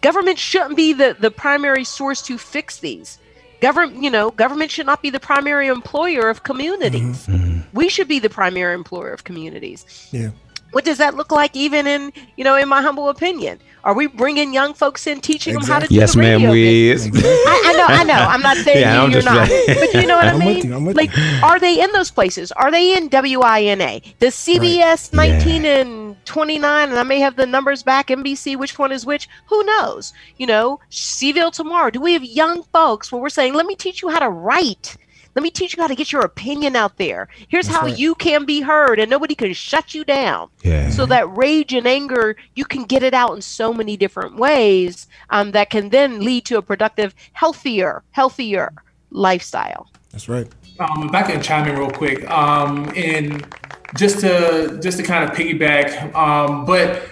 government 0.00 0.38
shouldn't 0.38 0.76
be 0.76 0.94
the, 0.94 1.14
the 1.20 1.30
primary 1.30 1.84
source 1.84 2.22
to 2.22 2.38
fix 2.38 2.78
these 2.78 3.18
government 3.60 4.02
you 4.02 4.10
know 4.10 4.30
government 4.30 4.70
should 4.70 4.86
not 4.86 5.02
be 5.02 5.10
the 5.10 5.20
primary 5.20 5.68
employer 5.68 6.28
of 6.28 6.42
communities. 6.42 7.26
Mm-hmm. 7.26 7.34
mm-hmm. 7.34 7.76
we 7.76 7.88
should 7.88 8.08
be 8.08 8.18
the 8.18 8.30
primary 8.30 8.74
employer 8.74 9.10
of 9.10 9.24
communities. 9.24 10.08
Yeah. 10.12 10.30
What 10.72 10.84
does 10.84 10.98
that 10.98 11.14
look 11.14 11.32
like 11.32 11.56
even 11.56 11.86
in 11.86 12.12
you 12.36 12.44
know 12.44 12.54
in 12.56 12.68
my 12.68 12.82
humble 12.82 13.08
opinion? 13.08 13.60
Are 13.82 13.94
we 13.94 14.08
bringing 14.08 14.52
young 14.52 14.74
folks 14.74 15.06
in 15.06 15.20
teaching 15.20 15.54
exactly. 15.54 15.66
them 15.66 15.72
how 15.72 15.80
to 15.80 15.88
do 15.88 15.94
yes 15.94 16.12
the 16.14 16.20
ma'am 16.20 16.50
we 16.50 16.90
is. 16.90 17.06
I, 17.06 17.62
I, 17.64 17.72
know 17.78 17.86
i 17.88 18.04
know. 18.04 18.14
I'm 18.14 18.42
not 18.42 18.56
saying 18.66 18.80
yeah, 18.80 19.06
you, 19.06 19.18
are 19.18 19.22
not. 19.22 19.48
but 19.48 19.94
you 19.94 20.06
know 20.06 20.16
what 20.16 20.26
i 20.34 20.36
mean? 20.36 20.66
you, 20.66 20.92
like 20.92 21.16
are 21.42 21.58
they 21.58 21.80
in 21.82 21.90
those 21.92 22.10
places? 22.10 22.52
Are 22.52 22.70
they 22.70 22.94
in 22.94 23.08
wina 23.08 24.02
the 24.18 24.26
cbs 24.26 25.16
right. 25.16 25.30
19 25.40 25.64
yeah. 25.64 25.76
and 25.80 26.05
29 26.26 26.88
and 26.90 26.98
i 26.98 27.02
may 27.02 27.18
have 27.18 27.36
the 27.36 27.46
numbers 27.46 27.82
back 27.82 28.08
nbc 28.08 28.56
which 28.56 28.78
one 28.78 28.92
is 28.92 29.06
which 29.06 29.28
who 29.46 29.62
knows 29.64 30.12
you 30.36 30.46
know 30.46 30.78
Cville 30.90 31.52
tomorrow 31.52 31.90
do 31.90 32.00
we 32.00 32.12
have 32.12 32.24
young 32.24 32.62
folks 32.64 33.10
where 33.10 33.20
we're 33.20 33.28
saying 33.28 33.54
let 33.54 33.66
me 33.66 33.74
teach 33.74 34.02
you 34.02 34.08
how 34.08 34.18
to 34.18 34.28
write 34.28 34.96
let 35.36 35.42
me 35.42 35.50
teach 35.50 35.76
you 35.76 35.82
how 35.82 35.86
to 35.86 35.94
get 35.94 36.12
your 36.12 36.22
opinion 36.22 36.76
out 36.76 36.96
there. 36.96 37.28
Here's 37.48 37.66
That's 37.66 37.78
how 37.78 37.84
right. 37.84 37.98
you 37.98 38.14
can 38.14 38.46
be 38.46 38.62
heard, 38.62 38.98
and 38.98 39.10
nobody 39.10 39.34
can 39.34 39.52
shut 39.52 39.92
you 39.92 40.02
down. 40.02 40.48
Yeah. 40.62 40.88
So 40.88 41.04
that 41.06 41.36
rage 41.36 41.74
and 41.74 41.86
anger, 41.86 42.36
you 42.54 42.64
can 42.64 42.84
get 42.84 43.02
it 43.02 43.12
out 43.12 43.36
in 43.36 43.42
so 43.42 43.74
many 43.74 43.98
different 43.98 44.36
ways 44.36 45.06
um, 45.28 45.50
that 45.50 45.68
can 45.68 45.90
then 45.90 46.20
lead 46.20 46.46
to 46.46 46.56
a 46.56 46.62
productive, 46.62 47.14
healthier, 47.34 48.02
healthier 48.12 48.72
lifestyle. 49.10 49.90
That's 50.10 50.26
right. 50.26 50.48
Um, 50.80 51.08
if 51.08 51.14
I 51.14 51.22
can 51.22 51.42
chime 51.42 51.68
in 51.68 51.78
real 51.78 51.90
quick, 51.90 52.28
um, 52.30 52.90
and 52.96 53.46
just 53.94 54.20
to 54.20 54.78
just 54.82 54.98
to 54.98 55.04
kind 55.04 55.24
of 55.24 55.36
piggyback, 55.36 56.14
um, 56.14 56.64
but 56.64 57.08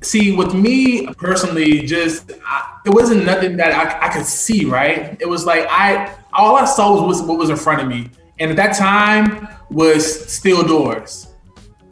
see, 0.00 0.34
with 0.34 0.54
me 0.54 1.06
personally, 1.14 1.80
just 1.80 2.32
I, 2.46 2.80
it 2.86 2.90
wasn't 2.90 3.24
nothing 3.24 3.56
that 3.56 3.72
I, 3.72 4.06
I 4.08 4.12
could 4.12 4.26
see. 4.26 4.64
Right? 4.64 5.16
It 5.20 5.28
was 5.28 5.44
like 5.44 5.66
I 5.68 6.14
all 6.32 6.56
I 6.56 6.64
saw 6.64 6.92
was, 6.92 7.20
was 7.20 7.28
what 7.28 7.38
was 7.38 7.50
in 7.50 7.56
front 7.56 7.82
of 7.82 7.88
me, 7.88 8.10
and 8.38 8.50
at 8.50 8.56
that 8.56 8.76
time 8.76 9.48
was 9.70 10.32
steel 10.32 10.62
doors. 10.62 11.28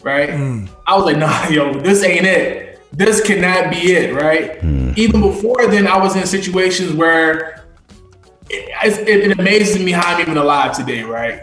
Right? 0.02 0.30
Mm. 0.30 0.68
I 0.86 0.96
was 0.96 1.04
like, 1.04 1.16
nah, 1.18 1.48
yo, 1.48 1.74
this 1.80 2.02
ain't 2.02 2.26
it. 2.26 2.80
This 2.92 3.22
cannot 3.22 3.70
be 3.70 3.92
it. 3.92 4.14
Right? 4.14 4.60
Mm. 4.60 4.96
Even 4.96 5.20
before 5.20 5.66
then, 5.68 5.86
I 5.86 5.98
was 5.98 6.16
in 6.16 6.26
situations 6.26 6.92
where 6.92 7.64
it, 8.50 9.08
it, 9.08 9.30
it 9.30 9.38
amazes 9.38 9.82
me 9.82 9.92
how 9.92 10.14
I'm 10.14 10.20
even 10.20 10.36
alive 10.36 10.76
today. 10.76 11.02
Right? 11.02 11.42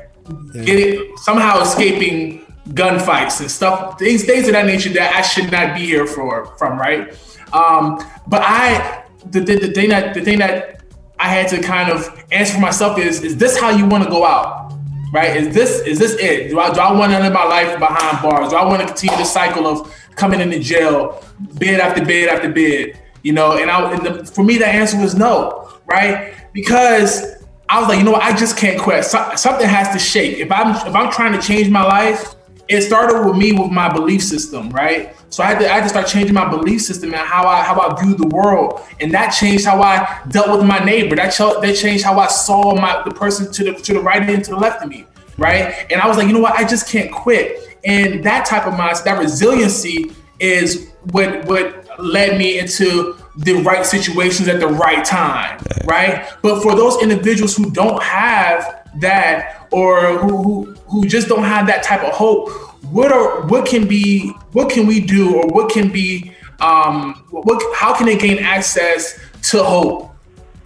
Yeah. 0.53 0.63
Getting 0.63 1.17
somehow 1.17 1.61
escaping 1.61 2.38
gunfights 2.69 3.41
and 3.41 3.49
stuff, 3.49 3.99
things, 3.99 4.23
things 4.23 4.47
of 4.47 4.53
that 4.53 4.65
nature 4.65 4.89
that 4.89 5.15
I 5.15 5.21
should 5.21 5.51
not 5.51 5.75
be 5.75 5.85
here 5.85 6.05
for 6.05 6.45
from, 6.57 6.79
right? 6.79 7.11
Um, 7.53 8.03
but 8.27 8.41
I, 8.43 9.03
the, 9.25 9.39
the, 9.39 9.55
the 9.55 9.71
thing 9.71 9.89
that 9.89 10.13
the 10.13 10.21
thing 10.21 10.39
that 10.39 10.83
I 11.19 11.27
had 11.27 11.49
to 11.49 11.61
kind 11.61 11.91
of 11.91 12.07
answer 12.31 12.53
for 12.53 12.61
myself 12.61 12.97
is, 12.97 13.23
is 13.23 13.37
this 13.37 13.59
how 13.59 13.69
you 13.69 13.85
want 13.85 14.03
to 14.03 14.09
go 14.09 14.25
out? 14.25 14.73
Right? 15.11 15.35
Is 15.35 15.53
this 15.53 15.81
is 15.81 15.97
this 15.97 16.13
it? 16.19 16.49
Do 16.49 16.59
I 16.59 16.71
do 16.71 16.79
I 16.79 16.91
want 16.91 17.11
to 17.11 17.19
live 17.19 17.33
my 17.33 17.43
life 17.43 17.79
behind 17.79 18.21
bars? 18.21 18.51
Do 18.51 18.57
I 18.57 18.65
want 18.65 18.81
to 18.81 18.87
continue 18.87 19.17
the 19.17 19.23
cycle 19.23 19.65
of 19.65 19.93
coming 20.15 20.39
into 20.39 20.59
jail, 20.59 21.23
bed 21.55 21.79
after 21.79 22.05
bed 22.05 22.29
after 22.29 22.49
bed? 22.49 22.99
You 23.23 23.33
know, 23.33 23.57
and 23.57 23.71
I 23.71 23.91
and 23.91 24.05
the, 24.05 24.25
for 24.25 24.43
me 24.43 24.59
the 24.59 24.67
answer 24.67 24.99
was 24.99 25.15
no, 25.15 25.73
right? 25.87 26.35
Because 26.53 27.43
I 27.67 27.79
was 27.79 27.89
like, 27.89 27.97
you 27.97 28.03
know 28.03 28.11
what, 28.11 28.23
I 28.23 28.35
just 28.35 28.55
can't 28.55 28.79
quit. 28.79 29.03
So, 29.03 29.33
something 29.35 29.67
has 29.67 29.89
to 29.93 29.99
shake. 29.99 30.37
If 30.37 30.51
I'm 30.51 30.75
if 30.87 30.95
I'm 30.95 31.11
trying 31.11 31.33
to 31.33 31.41
change 31.41 31.69
my 31.69 31.83
life, 31.83 32.35
it 32.69 32.83
started 32.83 33.25
with 33.25 33.35
me 33.35 33.51
with 33.51 33.71
my 33.71 33.91
belief 33.91 34.23
system, 34.23 34.69
right? 34.69 35.15
So 35.29 35.43
I 35.43 35.47
had 35.47 35.59
to, 35.59 35.65
I 35.69 35.75
had 35.75 35.83
to 35.83 35.89
start 35.89 36.07
changing 36.07 36.35
my 36.35 36.47
belief 36.47 36.81
system 36.81 37.13
and 37.13 37.27
how 37.27 37.47
I 37.47 37.63
how 37.63 37.79
I 37.79 37.99
viewed 38.01 38.19
the 38.19 38.27
world, 38.27 38.81
and 38.99 39.11
that 39.13 39.31
changed 39.31 39.65
how 39.65 39.81
I 39.81 40.21
dealt 40.29 40.55
with 40.55 40.65
my 40.65 40.77
neighbor. 40.79 41.15
That 41.15 41.31
ch- 41.31 41.61
that 41.61 41.75
changed 41.75 42.03
how 42.03 42.19
I 42.19 42.27
saw 42.27 42.75
my 42.75 43.01
the 43.03 43.11
person 43.11 43.51
to 43.51 43.63
the 43.63 43.73
to 43.73 43.93
the 43.93 43.99
right 43.99 44.21
and 44.21 44.43
to 44.45 44.51
the 44.51 44.57
left 44.57 44.83
of 44.83 44.89
me, 44.89 45.05
right? 45.37 45.91
And 45.91 45.99
I 45.99 46.07
was 46.07 46.17
like, 46.17 46.27
you 46.27 46.33
know 46.33 46.39
what? 46.39 46.53
I 46.53 46.63
just 46.63 46.87
can't 46.87 47.11
quit. 47.11 47.77
And 47.83 48.23
that 48.23 48.45
type 48.45 48.67
of 48.67 48.73
mindset, 48.73 49.05
that 49.05 49.19
resiliency, 49.19 50.11
is 50.39 50.91
what 51.11 51.45
what 51.45 51.87
led 51.99 52.37
me 52.37 52.59
into 52.59 53.17
the 53.37 53.53
right 53.63 53.85
situations 53.85 54.47
at 54.47 54.59
the 54.59 54.67
right 54.67 55.03
time, 55.03 55.59
right? 55.85 56.29
But 56.43 56.61
for 56.61 56.75
those 56.75 57.01
individuals 57.01 57.55
who 57.55 57.71
don't 57.71 58.01
have 58.03 58.85
that 58.97 59.67
or 59.71 60.17
who, 60.17 60.43
who 60.43 60.75
who 60.89 61.05
just 61.05 61.27
don't 61.27 61.43
have 61.43 61.67
that 61.67 61.83
type 61.83 62.03
of 62.03 62.13
hope 62.13 62.49
what 62.91 63.11
are 63.11 63.45
what 63.47 63.65
can 63.65 63.87
be 63.87 64.29
what 64.53 64.69
can 64.69 64.87
we 64.87 64.99
do 64.99 65.35
or 65.35 65.47
what 65.47 65.71
can 65.71 65.89
be 65.89 66.33
um 66.59 67.13
what 67.29 67.61
how 67.75 67.95
can 67.95 68.05
they 68.05 68.17
gain 68.17 68.39
access 68.39 69.19
to 69.41 69.63
hope 69.63 70.13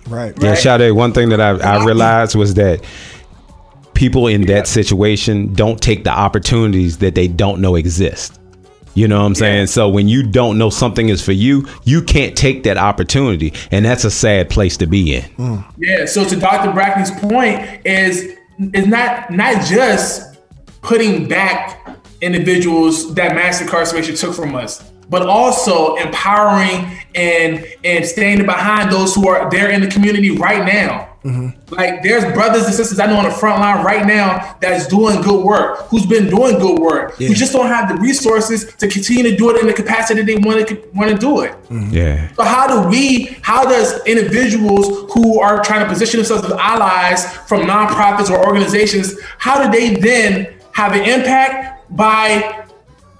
right, 0.07 0.33
yeah 0.41 0.53
Sade, 0.53 0.91
one 0.93 1.11
thing 1.11 1.29
that 1.29 1.41
I, 1.41 1.51
I 1.57 1.83
realized 1.83 2.35
was 2.35 2.53
that 2.55 2.83
people 3.93 4.27
in 4.27 4.45
that 4.47 4.67
situation 4.67 5.53
don't 5.53 5.79
take 5.81 6.03
the 6.03 6.11
opportunities 6.11 6.97
that 6.99 7.15
they 7.15 7.27
don't 7.27 7.61
know 7.61 7.75
exist 7.75 8.39
you 8.95 9.07
know 9.07 9.21
what 9.21 9.25
I'm 9.25 9.35
saying? 9.35 9.59
Yeah. 9.61 9.65
So 9.65 9.89
when 9.89 10.07
you 10.07 10.23
don't 10.23 10.57
know 10.57 10.69
something 10.69 11.09
is 11.09 11.23
for 11.23 11.31
you, 11.31 11.67
you 11.83 12.01
can't 12.01 12.37
take 12.37 12.63
that 12.63 12.77
opportunity, 12.77 13.53
and 13.71 13.83
that's 13.83 14.03
a 14.03 14.11
sad 14.11 14.49
place 14.49 14.77
to 14.77 14.85
be 14.85 15.15
in. 15.15 15.23
Mm. 15.37 15.65
Yeah. 15.77 16.05
So 16.05 16.23
to 16.23 16.35
Dr. 16.35 16.71
Brackney's 16.71 17.11
point 17.19 17.85
is 17.85 18.37
is 18.73 18.87
not 18.87 19.31
not 19.31 19.65
just 19.65 20.39
putting 20.81 21.27
back 21.27 21.97
individuals 22.21 23.13
that 23.15 23.35
mass 23.35 23.61
incarceration 23.61 24.15
took 24.15 24.33
from 24.35 24.55
us, 24.55 24.91
but 25.09 25.23
also 25.27 25.95
empowering 25.95 26.97
and 27.15 27.65
and 27.83 28.05
standing 28.05 28.45
behind 28.45 28.91
those 28.91 29.13
who 29.15 29.27
are 29.27 29.49
there 29.49 29.71
in 29.71 29.81
the 29.81 29.87
community 29.87 30.31
right 30.31 30.65
now. 30.65 31.12
Mm-hmm. 31.23 31.73
Like 31.73 32.03
there's 32.03 32.23
brothers 32.33 32.65
and 32.65 32.73
sisters 32.73 32.99
I 32.99 33.05
know 33.05 33.17
on 33.17 33.23
the 33.23 33.31
front 33.31 33.59
line 33.59 33.85
right 33.85 34.05
now 34.05 34.57
that's 34.59 34.87
doing 34.87 35.21
good 35.21 35.43
work, 35.43 35.87
who's 35.87 36.05
been 36.05 36.27
doing 36.27 36.59
good 36.59 36.79
work, 36.79 37.15
yeah. 37.19 37.29
who 37.29 37.33
just 37.33 37.53
don't 37.53 37.67
have 37.67 37.89
the 37.89 37.95
resources 37.95 38.73
to 38.75 38.87
continue 38.87 39.23
to 39.23 39.35
do 39.35 39.49
it 39.49 39.61
in 39.61 39.67
the 39.67 39.73
capacity 39.73 40.21
they 40.21 40.35
want 40.35 40.67
to 40.67 40.89
want 40.93 41.09
to 41.11 41.17
do 41.17 41.41
it. 41.41 41.51
Mm-hmm. 41.69 41.93
Yeah. 41.93 42.33
So 42.33 42.43
how 42.43 42.67
do 42.67 42.89
we? 42.89 43.37
How 43.41 43.63
does 43.63 44.05
individuals 44.05 45.11
who 45.13 45.39
are 45.39 45.63
trying 45.63 45.83
to 45.83 45.89
position 45.89 46.19
themselves 46.19 46.45
as 46.45 46.51
allies 46.51 47.37
from 47.47 47.61
nonprofits 47.61 48.29
or 48.29 48.45
organizations? 48.45 49.15
How 49.37 49.63
do 49.63 49.71
they 49.71 49.95
then 49.95 50.53
have 50.73 50.93
an 50.93 51.03
impact 51.03 51.95
by 51.95 52.65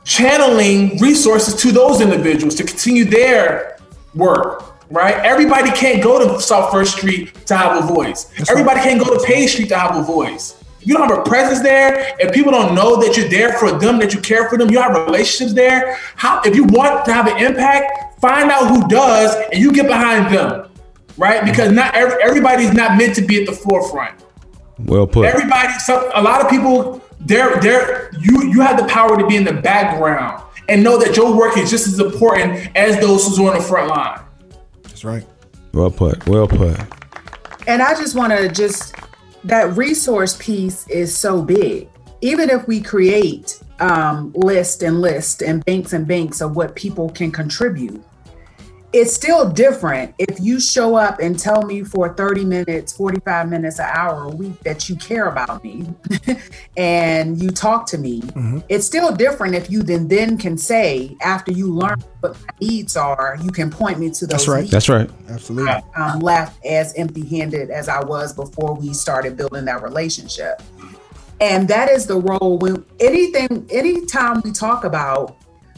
channeling 0.03 0.97
resources 0.99 1.55
to 1.55 1.71
those 1.71 2.01
individuals 2.01 2.55
to 2.55 2.63
continue 2.63 3.05
their 3.05 3.77
work. 4.13 4.72
Right? 4.93 5.15
Everybody 5.25 5.71
can't 5.71 6.03
go 6.03 6.19
to 6.19 6.39
South 6.39 6.71
First 6.71 6.97
Street 6.97 7.33
to 7.47 7.57
have 7.57 7.83
a 7.83 7.87
voice. 7.87 8.25
That's 8.37 8.51
Everybody 8.51 8.77
right. 8.77 8.89
can't 8.89 9.03
go 9.03 9.17
to 9.17 9.25
Page 9.25 9.49
Street 9.49 9.69
to 9.69 9.77
have 9.77 9.95
a 9.95 10.03
voice. 10.03 10.63
You 10.81 10.93
don't 10.93 11.09
have 11.09 11.17
a 11.17 11.23
presence 11.23 11.61
there, 11.61 12.15
and 12.21 12.31
people 12.31 12.51
don't 12.51 12.75
know 12.75 12.97
that 13.01 13.17
you're 13.17 13.27
there 13.27 13.53
for 13.53 13.71
them, 13.71 13.97
that 13.97 14.13
you 14.13 14.21
care 14.21 14.47
for 14.49 14.55
them. 14.55 14.69
You 14.69 14.79
have 14.79 14.93
relationships 15.07 15.53
there. 15.53 15.95
How, 16.15 16.41
if 16.45 16.55
you 16.55 16.65
want 16.65 17.05
to 17.05 17.13
have 17.13 17.25
an 17.25 17.43
impact, 17.43 18.21
find 18.21 18.51
out 18.51 18.67
who 18.67 18.87
does, 18.87 19.35
and 19.51 19.59
you 19.59 19.71
get 19.71 19.87
behind 19.87 20.31
them, 20.31 20.69
right? 21.17 21.43
Because 21.43 21.71
not 21.71 21.95
every, 21.95 22.21
everybody's 22.21 22.73
not 22.73 22.95
meant 22.95 23.15
to 23.15 23.23
be 23.23 23.41
at 23.41 23.47
the 23.47 23.53
forefront. 23.53 24.13
Well 24.77 25.07
put. 25.07 25.25
Everybody, 25.25 25.73
so 25.79 26.11
a 26.13 26.21
lot 26.21 26.41
of 26.41 26.51
people, 26.51 27.01
they're 27.21 27.59
they're 27.61 28.11
you 28.19 28.43
you 28.51 28.61
have 28.61 28.77
the 28.77 28.85
power 28.85 29.17
to 29.17 29.25
be 29.25 29.37
in 29.37 29.43
the 29.43 29.53
background 29.53 30.43
and 30.69 30.83
know 30.83 30.99
that 30.99 31.15
your 31.15 31.35
work 31.35 31.57
is 31.57 31.71
just 31.71 31.87
as 31.87 31.99
important 31.99 32.69
as 32.75 32.99
those 32.99 33.27
who's 33.27 33.39
on 33.39 33.57
the 33.57 33.63
front 33.63 33.89
line. 33.89 34.19
That's 35.03 35.25
right. 35.25 35.27
Well 35.73 35.91
put. 35.91 36.25
Well 36.27 36.47
put. 36.47 36.79
And 37.67 37.81
I 37.81 37.93
just 37.93 38.15
want 38.15 38.31
to 38.31 38.47
just 38.47 38.95
that 39.43 39.75
resource 39.75 40.37
piece 40.37 40.87
is 40.87 41.15
so 41.15 41.41
big. 41.41 41.89
Even 42.21 42.49
if 42.49 42.65
we 42.67 42.79
create 42.79 43.61
um, 43.81 44.31
list 44.33 44.81
and 44.81 45.01
list 45.01 45.41
and 45.41 45.63
banks 45.65 45.91
and 45.91 46.07
banks 46.07 46.39
of 46.39 46.55
what 46.55 46.75
people 46.75 47.09
can 47.09 47.31
contribute, 47.31 48.01
it's 48.93 49.11
still 49.11 49.49
different 49.49 50.13
if 50.19 50.39
you 50.39 50.59
show 50.59 50.95
up 50.95 51.19
and 51.19 51.37
tell 51.37 51.63
me 51.63 51.83
for 51.83 52.13
30 52.13 52.45
minutes, 52.45 52.93
45 52.93 53.49
minutes, 53.49 53.79
an 53.79 53.89
hour 53.91 54.25
a 54.25 54.29
week 54.29 54.59
that 54.59 54.87
you 54.87 54.95
care 54.95 55.25
about 55.25 55.63
me 55.63 55.87
and 56.77 57.41
you 57.41 57.49
talk 57.49 57.87
to 57.87 57.97
me. 57.97 58.21
Mm-hmm. 58.21 58.59
It's 58.69 58.85
still 58.85 59.11
different 59.11 59.55
if 59.55 59.71
you 59.71 59.81
then 59.81 60.07
then 60.07 60.37
can 60.37 60.59
say 60.59 61.17
after 61.21 61.51
you 61.51 61.73
learn 61.73 62.03
what 62.19 62.39
my 62.39 62.53
needs 62.61 62.95
are, 62.95 63.35
you 63.41 63.49
can 63.49 63.71
point 63.71 63.97
me 63.97 64.11
to 64.11 64.27
those. 64.27 64.29
That's 64.29 64.47
right. 64.47 64.61
Needs. 64.61 64.71
That's 64.71 64.89
right. 64.89 65.09
Absolutely. 65.27 65.73
I'm 65.95 66.19
left 66.19 66.63
as 66.63 66.93
empty-handed 66.93 67.71
as 67.71 67.89
I 67.89 68.03
was 68.03 68.31
before 68.31 68.75
we 68.75 68.93
started 68.93 69.35
building 69.35 69.65
that 69.65 69.81
relationship. 69.81 70.61
And 71.41 71.67
that 71.67 71.89
is 71.89 72.05
the 72.05 72.19
role 72.19 72.59
when 72.59 72.85
anything, 72.99 73.67
anytime 73.71 74.41
we 74.45 74.51
talk 74.51 74.83
about 74.83 75.35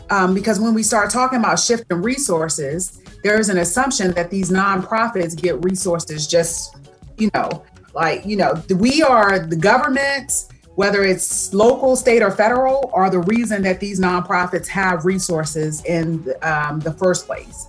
um, 0.09 0.33
because 0.33 0.59
when 0.59 0.73
we 0.73 0.83
start 0.83 1.09
talking 1.09 1.39
about 1.39 1.59
shifting 1.59 2.01
resources, 2.01 3.01
there's 3.25 3.49
an 3.49 3.57
assumption 3.57 4.11
that 4.11 4.29
these 4.29 4.51
nonprofits 4.51 5.35
get 5.35 5.55
resources 5.63 6.27
just, 6.27 6.75
you 7.17 7.27
know, 7.33 7.63
like, 7.95 8.23
you 8.23 8.37
know, 8.37 8.53
we 8.77 9.01
are 9.01 9.39
the 9.39 9.55
government, 9.55 10.45
whether 10.75 11.03
it's 11.03 11.51
local, 11.51 11.95
state, 11.95 12.21
or 12.21 12.29
federal, 12.29 12.91
are 12.93 13.09
the 13.09 13.21
reason 13.21 13.63
that 13.63 13.79
these 13.79 13.99
nonprofits 13.99 14.67
have 14.67 15.05
resources 15.05 15.83
in 15.85 16.31
um, 16.43 16.79
the 16.81 16.91
first 16.91 17.25
place. 17.25 17.65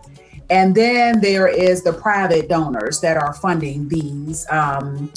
And 0.51 0.75
then 0.75 1.23
there 1.23 1.49
is 1.49 1.83
the 1.83 1.95
private 1.95 2.51
donors 2.51 3.01
that 3.01 3.17
are 3.17 3.33
funding 3.33 3.89
these 3.89 4.47
um, 4.51 5.11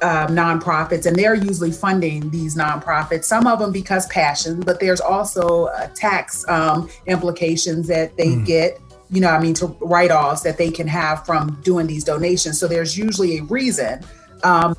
uh, 0.00 0.26
nonprofits, 0.28 1.04
and 1.04 1.14
they're 1.14 1.34
usually 1.34 1.72
funding 1.72 2.30
these 2.30 2.56
nonprofits. 2.56 3.24
Some 3.24 3.46
of 3.46 3.58
them 3.58 3.70
because 3.70 4.06
passion, 4.06 4.60
but 4.60 4.80
there's 4.80 5.00
also 5.00 5.66
uh, 5.66 5.88
tax 5.88 6.48
um, 6.48 6.88
implications 7.06 7.86
that 7.88 8.16
they 8.16 8.28
mm. 8.28 8.46
get. 8.46 8.80
You 9.10 9.20
know, 9.20 9.30
I 9.30 9.40
mean, 9.40 9.54
to 9.54 9.66
write 9.80 10.10
offs 10.10 10.42
that 10.42 10.58
they 10.58 10.70
can 10.70 10.86
have 10.88 11.24
from 11.26 11.60
doing 11.62 11.86
these 11.86 12.04
donations. 12.04 12.58
So 12.58 12.66
there's 12.66 12.96
usually 12.96 13.38
a 13.38 13.44
reason. 13.44 14.00
Um, 14.42 14.76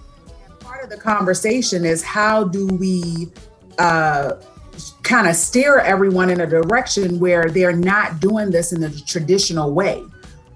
part 0.60 0.84
of 0.84 0.90
the 0.90 0.98
conversation 0.98 1.86
is 1.86 2.04
how 2.04 2.44
do 2.44 2.68
we 2.68 3.32
uh, 3.78 4.34
kind 5.04 5.28
of 5.28 5.36
steer 5.36 5.80
everyone 5.80 6.30
in 6.30 6.42
a 6.42 6.48
direction 6.48 7.20
where 7.20 7.50
they're 7.50 7.76
not 7.76 8.20
doing 8.20 8.52
this 8.52 8.74
in 8.74 8.82
the 8.82 8.90
traditional 9.06 9.74
way. 9.74 10.04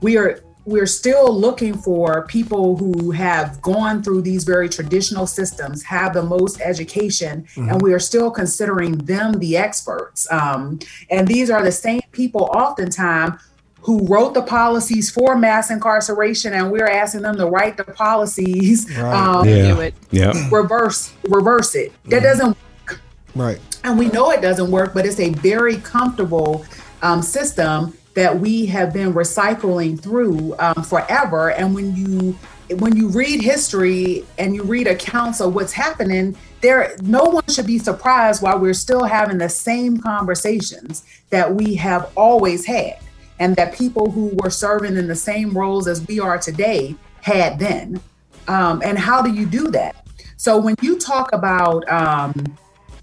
We 0.02 0.18
are 0.18 0.42
we're 0.66 0.86
still 0.86 1.36
looking 1.36 1.76
for 1.76 2.28
people 2.28 2.78
who 2.78 3.10
have 3.10 3.60
gone 3.62 4.04
through 4.04 4.22
these 4.22 4.44
very 4.44 4.70
traditional 4.70 5.26
systems, 5.26 5.82
have 5.84 6.14
the 6.14 6.22
most 6.22 6.62
education, 6.62 7.42
mm-hmm. 7.42 7.70
and 7.70 7.82
we 7.82 7.92
are 7.92 8.00
still 8.00 8.30
considering 8.30 8.98
them 9.00 9.34
the 9.40 9.58
experts. 9.58 10.32
Um, 10.32 10.80
and 11.10 11.28
these 11.28 11.50
are 11.50 11.64
the 11.64 11.72
same 11.72 12.02
people, 12.12 12.52
oftentimes, 12.54 13.42
who 13.90 14.06
wrote 14.06 14.36
the 14.36 14.42
policies 14.44 15.10
for 15.10 15.36
mass 15.36 15.72
incarceration, 15.72 16.54
and 16.54 16.72
we're 16.72 16.86
asking 16.86 17.24
them 17.24 17.36
to 17.36 17.48
write 17.48 17.76
the 17.76 17.84
policies. 17.84 18.88
Right. 18.96 19.14
Um, 19.16 19.48
yeah. 19.48 19.90
yeah. 20.12 20.50
Reverse, 20.52 21.12
reverse 21.24 21.74
it. 21.74 21.92
That 22.04 22.18
mm-hmm. 22.18 22.24
doesn't 22.24 22.58
work. 22.86 23.02
Right. 23.34 23.60
And 23.84 23.98
we 23.98 24.10
know 24.10 24.30
it 24.30 24.42
doesn't 24.44 24.70
work, 24.70 24.94
but 24.94 25.08
it's 25.08 25.20
a 25.20 25.32
very 25.32 25.78
comfortable 25.78 26.68
um, 27.02 27.24
system 27.24 27.98
that 28.14 28.40
we 28.40 28.68
have 28.68 28.94
been 28.94 29.12
recycling 29.12 30.00
through 30.00 30.56
um, 30.60 30.84
forever. 30.84 31.50
And 31.50 31.74
when 31.74 31.96
you 31.96 32.38
when 32.78 32.96
you 32.96 33.08
read 33.08 33.42
history 33.42 34.24
and 34.38 34.54
you 34.54 34.62
read 34.62 34.86
accounts 34.86 35.42
of 35.42 35.56
what's 35.56 35.74
happening, 35.74 36.38
there 36.62 36.96
no 37.02 37.24
one 37.24 37.44
should 37.50 37.66
be 37.66 37.80
surprised 37.80 38.44
why 38.44 38.54
we're 38.54 38.76
still 38.76 39.06
having 39.06 39.40
the 39.40 39.50
same 39.50 39.98
conversations 39.98 41.04
that 41.32 41.56
we 41.56 41.74
have 41.74 42.12
always 42.16 42.68
had, 42.68 43.00
and 43.40 43.56
that 43.56 43.74
people 43.74 44.12
who 44.12 44.28
were 44.44 44.50
serving 44.50 44.98
in 44.98 45.08
the 45.08 45.16
same 45.16 45.52
roles 45.52 45.88
as 45.88 46.06
we 46.08 46.20
are 46.20 46.38
today 46.38 46.96
had 47.22 47.58
then. 47.58 48.00
Um, 48.48 48.82
and 48.84 48.98
how 48.98 49.22
do 49.22 49.32
you 49.32 49.46
do 49.46 49.70
that? 49.72 50.08
So 50.38 50.58
when 50.58 50.76
you 50.82 50.98
talk 50.98 51.34
about, 51.34 51.90
um, 51.90 52.34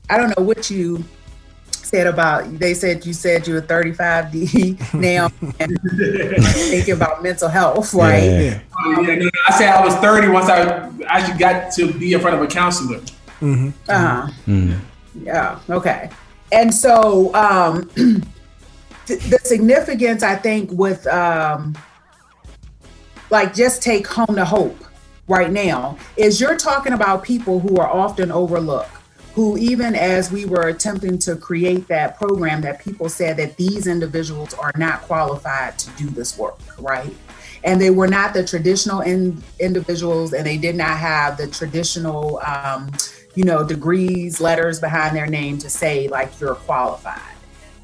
I 0.09 0.16
don't 0.16 0.37
know 0.38 0.45
what 0.45 0.71
you 0.71 1.05
said 1.71 2.09
about 2.09 2.59
they 2.59 2.75
said 2.75 3.07
you 3.07 3.12
said 3.12 3.47
you 3.47 3.55
were 3.55 3.62
35D 3.62 4.95
now 5.00 5.31
and 5.61 5.78
thinking 6.52 6.95
about 6.95 7.23
mental 7.23 7.49
health, 7.49 7.95
right? 7.95 8.25
Yeah. 8.25 8.40
yeah. 8.40 8.61
no, 8.87 9.02
no, 9.02 9.31
I 9.47 9.59
said 9.59 9.69
I 9.69 9.85
was 9.85 9.95
30 9.97 10.28
once 10.28 10.49
I 10.49 10.90
actually 11.07 11.38
got 11.38 11.73
to 11.75 11.93
be 11.93 12.12
in 12.12 12.21
front 12.21 12.37
of 12.37 12.43
a 12.43 12.47
counselor. 12.49 12.99
Mm-hmm. 13.40 13.69
Uh-huh. 13.88 14.26
Mm-hmm. 14.47 15.25
Yeah. 15.25 15.61
Okay. 15.71 16.11
And 16.50 16.75
so 16.75 17.33
um, 17.35 17.88
th- 17.90 18.19
the 19.07 19.41
significance, 19.43 20.23
I 20.23 20.37
think, 20.37 20.71
with 20.73 21.07
um, 21.07 21.77
like 23.31 23.55
just 23.55 23.83
take 23.83 24.07
home 24.07 24.35
the 24.35 24.45
hope 24.45 24.85
right 25.29 25.51
now 25.51 25.99
is 26.17 26.41
you're 26.41 26.57
talking 26.57 26.93
about 26.93 27.23
people 27.25 27.61
who 27.61 27.77
are 27.77 27.89
often 27.89 28.31
overlooked 28.31 28.91
who, 29.37 29.59
even 29.59 29.95
as 29.95 30.33
we 30.33 30.47
were 30.47 30.69
attempting 30.69 31.19
to 31.19 31.37
create 31.37 31.87
that 31.89 32.17
program, 32.17 32.63
that 32.63 32.81
people 32.83 33.07
said 33.07 33.37
that 33.37 33.55
these 33.59 33.87
individuals 33.87 34.55
are 34.55 34.73
not 34.79 35.03
qualified 35.03 35.79
to 35.79 35.91
do 35.91 36.09
this 36.09 36.39
work, 36.39 36.59
right? 36.79 37.15
And 37.63 37.79
they 37.79 37.91
were 37.91 38.07
not 38.07 38.33
the 38.33 38.43
traditional 38.43 39.03
in, 39.03 39.43
individuals, 39.61 40.33
and 40.33 40.47
they 40.47 40.57
did 40.57 40.75
not 40.75 40.97
have 40.97 41.37
the 41.37 41.49
traditional, 41.49 42.41
um, 42.47 42.91
you 43.35 43.45
know, 43.45 43.63
degrees, 43.63 44.41
letters 44.41 44.81
behind 44.81 45.15
their 45.15 45.27
name 45.27 45.59
to 45.59 45.69
say 45.69 46.09
like 46.09 46.41
you're 46.41 46.55
qualified. 46.55 47.36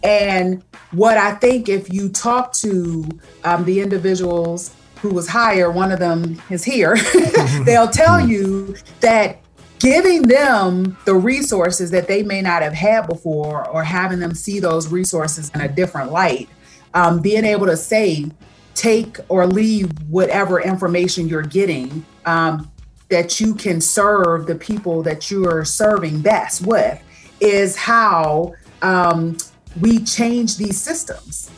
And 0.03 0.63
what 0.91 1.17
I 1.17 1.35
think, 1.35 1.69
if 1.69 1.93
you 1.93 2.09
talk 2.09 2.53
to 2.55 3.09
um, 3.45 3.65
the 3.65 3.81
individuals 3.81 4.75
who 5.01 5.11
was 5.11 5.29
higher, 5.29 5.71
one 5.71 5.93
of 5.93 5.99
them 5.99 6.41
is 6.51 6.65
here, 6.65 6.97
they'll 7.65 7.89
tell 7.89 8.21
you 8.21 8.77
that 9.01 9.41
giving 9.79 10.29
them 10.29 10.97
the 11.07 11.15
resources 11.15 11.91
that 11.91 12.07
they 12.07 12.23
may 12.23 12.41
not 12.41 12.63
have 12.63 12.73
had 12.73 13.09
before 13.09 13.69
or 13.69 13.83
having 13.83 14.21
them 14.21 14.35
see 14.35 14.61
those 14.61 14.89
resources 14.89 15.51
in 15.55 15.61
a 15.61 15.69
different 15.69 16.13
light 16.13 16.49
um, 16.95 17.21
being 17.21 17.45
able 17.45 17.67
to 17.67 17.77
say 17.77 18.31
take 18.75 19.19
or 19.29 19.47
leave 19.47 19.91
whatever 20.09 20.61
information 20.61 21.29
you're 21.29 21.43
getting 21.43 22.05
um, 22.27 22.71
that 23.09 23.41
you 23.41 23.55
can 23.55 23.81
serve 23.81 24.47
the 24.47 24.55
people 24.55 25.03
that 25.03 25.31
you 25.31 25.49
are 25.49 25.65
serving 25.65 26.21
best 26.23 26.65
with 26.67 27.03
is 27.41 27.77
how 27.77 28.55
um, 28.83 29.37
we 29.81 29.99
change 30.01 30.57
these 30.57 30.81
systems 30.81 31.51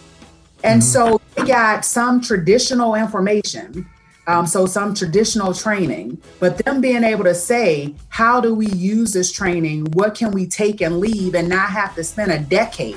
and 0.62 0.80
mm-hmm. 0.80 0.88
so 0.88 1.20
we 1.36 1.46
got 1.46 1.84
some 1.84 2.20
traditional 2.20 2.94
information 2.94 3.86
um, 4.26 4.46
so 4.46 4.66
some 4.66 4.94
traditional 4.94 5.52
training, 5.52 6.18
but 6.40 6.56
them 6.58 6.80
being 6.80 7.04
able 7.04 7.24
to 7.24 7.34
say, 7.34 7.94
how 8.08 8.40
do 8.40 8.54
we 8.54 8.66
use 8.68 9.12
this 9.12 9.30
training? 9.30 9.84
What 9.92 10.14
can 10.14 10.30
we 10.30 10.46
take 10.46 10.80
and 10.80 10.98
leave 10.98 11.34
and 11.34 11.48
not 11.48 11.70
have 11.70 11.94
to 11.96 12.04
spend 12.04 12.32
a 12.32 12.38
decade, 12.38 12.96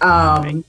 um, 0.00 0.64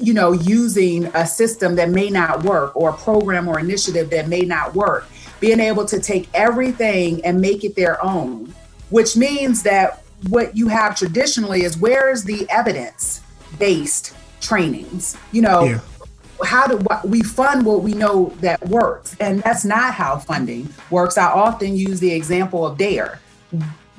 you 0.00 0.14
know, 0.14 0.32
using 0.32 1.06
a 1.14 1.26
system 1.26 1.74
that 1.76 1.90
may 1.90 2.08
not 2.08 2.44
work 2.44 2.74
or 2.74 2.90
a 2.90 2.94
program 2.94 3.46
or 3.46 3.58
initiative 3.58 4.08
that 4.10 4.28
may 4.28 4.40
not 4.40 4.74
work. 4.74 5.06
Being 5.40 5.60
able 5.60 5.84
to 5.86 6.00
take 6.00 6.28
everything 6.32 7.22
and 7.24 7.40
make 7.40 7.64
it 7.64 7.76
their 7.76 8.02
own, 8.02 8.54
which 8.90 9.16
means 9.16 9.62
that 9.64 10.02
what 10.28 10.56
you 10.56 10.68
have 10.68 10.96
traditionally 10.96 11.64
is 11.64 11.76
where's 11.76 12.24
the 12.24 12.48
evidence 12.48 13.21
based 13.62 14.14
trainings? 14.40 15.16
You 15.30 15.42
know, 15.42 15.64
yeah 15.64 15.80
how 16.44 16.66
do 16.66 16.76
we 17.04 17.22
fund 17.22 17.64
what 17.64 17.84
we 17.84 17.92
know 17.92 18.34
that 18.40 18.60
works 18.66 19.14
and 19.20 19.40
that's 19.44 19.64
not 19.64 19.94
how 19.94 20.18
funding 20.18 20.68
works 20.90 21.16
i 21.16 21.26
often 21.26 21.76
use 21.76 22.00
the 22.00 22.12
example 22.12 22.66
of 22.66 22.76
dare 22.76 23.20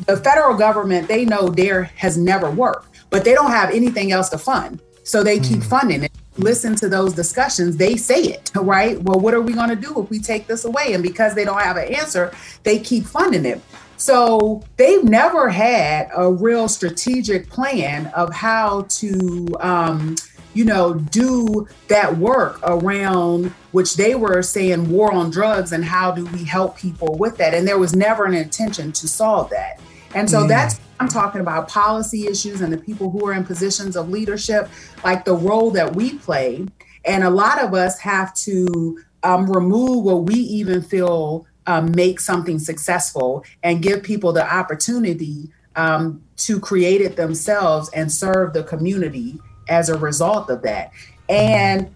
the 0.05 0.17
federal 0.17 0.57
government, 0.57 1.07
they 1.07 1.25
know 1.25 1.49
DARE 1.49 1.83
has 1.95 2.17
never 2.17 2.49
worked, 2.49 2.87
but 3.09 3.23
they 3.23 3.33
don't 3.33 3.51
have 3.51 3.69
anything 3.71 4.11
else 4.11 4.29
to 4.29 4.37
fund. 4.37 4.81
So 5.03 5.23
they 5.23 5.39
keep 5.39 5.59
mm. 5.59 5.65
funding 5.65 6.03
it. 6.03 6.11
Listen 6.37 6.75
to 6.77 6.89
those 6.89 7.13
discussions, 7.13 7.77
they 7.77 7.95
say 7.95 8.23
it, 8.23 8.51
right? 8.55 8.99
Well, 9.03 9.19
what 9.19 9.33
are 9.33 9.41
we 9.41 9.53
going 9.53 9.69
to 9.69 9.75
do 9.75 10.01
if 10.01 10.09
we 10.09 10.19
take 10.19 10.47
this 10.47 10.65
away? 10.65 10.93
And 10.93 11.03
because 11.03 11.35
they 11.35 11.45
don't 11.45 11.61
have 11.61 11.77
an 11.77 11.93
answer, 11.93 12.33
they 12.63 12.79
keep 12.79 13.05
funding 13.05 13.45
it. 13.45 13.61
So 13.97 14.63
they've 14.77 15.03
never 15.03 15.49
had 15.49 16.09
a 16.15 16.31
real 16.31 16.67
strategic 16.67 17.49
plan 17.49 18.07
of 18.07 18.33
how 18.33 18.83
to, 18.89 19.47
um, 19.59 20.15
you 20.53 20.65
know, 20.65 20.93
do 20.93 21.67
that 21.87 22.17
work 22.17 22.59
around 22.63 23.53
which 23.71 23.95
they 23.95 24.15
were 24.15 24.41
saying 24.41 24.89
war 24.89 25.11
on 25.11 25.31
drugs 25.31 25.71
and 25.71 25.83
how 25.83 26.11
do 26.11 26.25
we 26.25 26.43
help 26.43 26.77
people 26.77 27.17
with 27.17 27.37
that. 27.37 27.53
And 27.53 27.67
there 27.67 27.79
was 27.79 27.95
never 27.95 28.25
an 28.25 28.33
intention 28.33 28.91
to 28.93 29.07
solve 29.07 29.49
that. 29.49 29.79
And 30.13 30.29
so 30.29 30.43
mm. 30.43 30.47
that's 30.47 30.79
I'm 30.99 31.09
talking 31.09 31.41
about 31.41 31.67
policy 31.67 32.27
issues 32.27 32.61
and 32.61 32.71
the 32.71 32.77
people 32.77 33.09
who 33.09 33.27
are 33.27 33.33
in 33.33 33.43
positions 33.43 33.97
of 33.97 34.09
leadership, 34.09 34.69
like 35.03 35.25
the 35.25 35.35
role 35.35 35.71
that 35.71 35.95
we 35.95 36.17
play. 36.17 36.65
And 37.03 37.23
a 37.23 37.29
lot 37.29 37.61
of 37.61 37.73
us 37.73 37.99
have 37.99 38.33
to 38.35 39.03
um, 39.23 39.51
remove 39.51 40.05
what 40.05 40.23
we 40.23 40.35
even 40.35 40.81
feel 40.81 41.45
um, 41.67 41.91
make 41.95 42.19
something 42.19 42.59
successful 42.59 43.43
and 43.61 43.81
give 43.81 44.03
people 44.03 44.33
the 44.33 44.53
opportunity 44.53 45.49
um, 45.75 46.21
to 46.37 46.59
create 46.59 47.01
it 47.01 47.15
themselves 47.15 47.89
and 47.93 48.11
serve 48.11 48.53
the 48.53 48.63
community 48.63 49.39
as 49.69 49.89
a 49.89 49.97
result 49.97 50.49
of 50.49 50.61
that. 50.63 50.91
And 51.29 51.93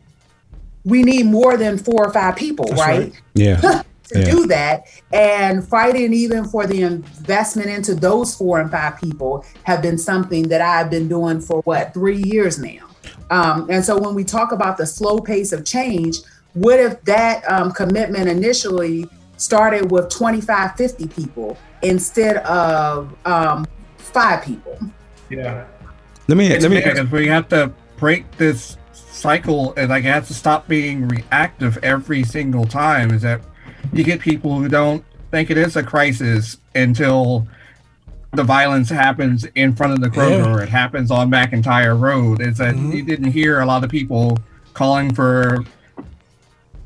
we 0.83 1.03
need 1.03 1.25
more 1.25 1.57
than 1.57 1.77
four 1.77 2.07
or 2.07 2.13
five 2.13 2.35
people, 2.35 2.65
right? 2.71 2.99
right? 2.99 3.21
Yeah. 3.33 3.83
to 4.07 4.19
yeah. 4.19 4.31
do 4.31 4.47
that 4.47 4.85
and 5.11 5.67
fighting 5.67 6.13
even 6.13 6.45
for 6.45 6.65
the 6.65 6.81
investment 6.81 7.69
into 7.69 7.93
those 7.93 8.33
four 8.35 8.61
and 8.61 8.71
five 8.71 8.97
people 9.01 9.43
have 9.63 9.81
been 9.81 9.97
something 9.97 10.47
that 10.47 10.61
I've 10.61 10.89
been 10.89 11.09
doing 11.09 11.41
for 11.41 11.61
what 11.63 11.93
three 11.93 12.23
years 12.23 12.57
now. 12.57 12.87
Um, 13.29 13.69
and 13.69 13.83
so 13.83 13.97
when 13.97 14.15
we 14.15 14.23
talk 14.23 14.53
about 14.53 14.77
the 14.77 14.85
slow 14.85 15.19
pace 15.19 15.51
of 15.51 15.65
change, 15.65 16.19
what 16.53 16.79
if 16.79 17.01
that 17.03 17.43
um, 17.51 17.71
commitment 17.71 18.29
initially 18.29 19.09
started 19.37 19.91
with 19.91 20.09
25, 20.09 20.75
50 20.75 21.07
people 21.07 21.57
instead 21.81 22.37
of 22.37 23.15
um, 23.25 23.65
five 23.97 24.43
people. 24.43 24.77
Yeah. 25.29 25.65
Let 26.27 26.37
me, 26.37 26.49
let 26.49 26.69
me, 26.69 26.81
because 26.81 27.09
we 27.09 27.27
have 27.27 27.47
to 27.49 27.71
break 27.97 28.29
this 28.37 28.77
cycle 28.91 29.73
and 29.77 29.89
like 29.89 30.03
it 30.03 30.07
has 30.07 30.27
to 30.27 30.33
stop 30.33 30.67
being 30.67 31.07
reactive 31.07 31.77
every 31.83 32.23
single 32.23 32.65
time 32.65 33.11
is 33.11 33.23
that 33.23 33.41
you 33.93 34.03
get 34.03 34.19
people 34.19 34.59
who 34.59 34.67
don't 34.67 35.03
think 35.31 35.49
it 35.49 35.57
is 35.57 35.75
a 35.75 35.83
crisis 35.83 36.57
until 36.75 37.47
the 38.33 38.43
violence 38.43 38.89
happens 38.89 39.45
in 39.55 39.75
front 39.75 39.93
of 39.93 40.01
the 40.01 40.09
Kroger 40.09 40.45
yeah. 40.45 40.53
or 40.53 40.61
it 40.61 40.69
happens 40.69 41.09
on 41.09 41.31
McIntire 41.31 41.99
Road. 41.99 42.41
Is 42.41 42.57
that 42.57 42.75
mm-hmm. 42.75 42.91
you 42.91 43.03
didn't 43.03 43.31
hear 43.31 43.61
a 43.61 43.65
lot 43.65 43.83
of 43.83 43.89
people 43.89 44.37
calling 44.73 45.13
for 45.13 45.63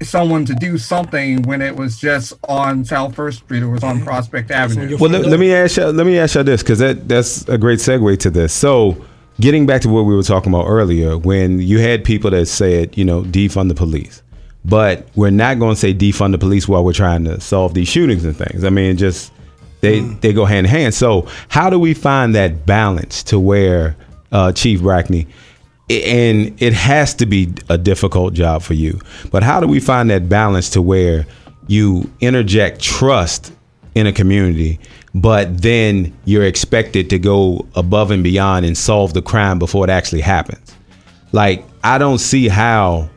someone 0.03 0.45
to 0.45 0.53
do 0.55 0.77
something 0.77 1.41
when 1.43 1.61
it 1.61 1.75
was 1.75 1.99
just 1.99 2.33
on 2.47 2.83
South 2.85 3.15
First 3.15 3.39
Street 3.39 3.63
or 3.63 3.69
was 3.69 3.83
on 3.83 4.01
Prospect 4.01 4.51
Avenue. 4.51 4.97
Well, 4.99 5.09
let, 5.09 5.25
let, 5.25 5.39
me 5.39 5.53
ask 5.53 5.77
you. 5.77 5.85
Let 5.85 6.05
me 6.05 6.17
ask 6.17 6.35
you 6.35 6.43
this 6.43 6.63
because 6.63 6.79
that 6.79 7.07
that's 7.07 7.47
a 7.47 7.57
great 7.57 7.79
segue 7.79 8.19
to 8.19 8.29
this. 8.29 8.53
So, 8.53 9.03
getting 9.39 9.65
back 9.65 9.81
to 9.81 9.89
what 9.89 10.03
we 10.03 10.15
were 10.15 10.23
talking 10.23 10.53
about 10.53 10.67
earlier, 10.67 11.17
when 11.17 11.59
you 11.59 11.79
had 11.79 12.03
people 12.03 12.31
that 12.31 12.47
said, 12.47 12.97
you 12.97 13.05
know, 13.05 13.21
defund 13.23 13.69
the 13.69 13.75
police, 13.75 14.21
but 14.65 15.07
we're 15.15 15.31
not 15.31 15.59
going 15.59 15.75
to 15.75 15.79
say 15.79 15.93
defund 15.93 16.31
the 16.31 16.37
police 16.37 16.67
while 16.67 16.83
we're 16.83 16.93
trying 16.93 17.23
to 17.25 17.39
solve 17.39 17.73
these 17.73 17.87
shootings 17.87 18.25
and 18.25 18.35
things. 18.35 18.63
I 18.63 18.69
mean, 18.69 18.97
just 18.97 19.31
they 19.81 19.99
mm. 19.99 20.19
they 20.21 20.33
go 20.33 20.45
hand 20.45 20.65
in 20.67 20.71
hand. 20.71 20.93
So, 20.93 21.27
how 21.49 21.69
do 21.69 21.79
we 21.79 21.93
find 21.93 22.35
that 22.35 22.65
balance 22.65 23.23
to 23.23 23.39
where 23.39 23.95
uh, 24.31 24.51
Chief 24.51 24.81
Brackney? 24.81 25.27
And 25.91 26.61
it 26.61 26.73
has 26.73 27.13
to 27.15 27.25
be 27.25 27.53
a 27.69 27.77
difficult 27.77 28.33
job 28.33 28.61
for 28.61 28.73
you. 28.73 28.99
But 29.31 29.43
how 29.43 29.59
do 29.59 29.67
we 29.67 29.79
find 29.79 30.09
that 30.09 30.29
balance 30.29 30.69
to 30.71 30.81
where 30.81 31.25
you 31.67 32.09
interject 32.19 32.81
trust 32.81 33.53
in 33.95 34.07
a 34.07 34.13
community, 34.13 34.79
but 35.13 35.61
then 35.61 36.17
you're 36.25 36.45
expected 36.45 37.09
to 37.09 37.19
go 37.19 37.67
above 37.75 38.11
and 38.11 38.23
beyond 38.23 38.65
and 38.65 38.77
solve 38.77 39.13
the 39.13 39.21
crime 39.21 39.59
before 39.59 39.83
it 39.83 39.89
actually 39.89 40.21
happens? 40.21 40.75
Like, 41.31 41.65
I 41.83 41.97
don't 41.97 42.19
see 42.19 42.47
how. 42.47 43.09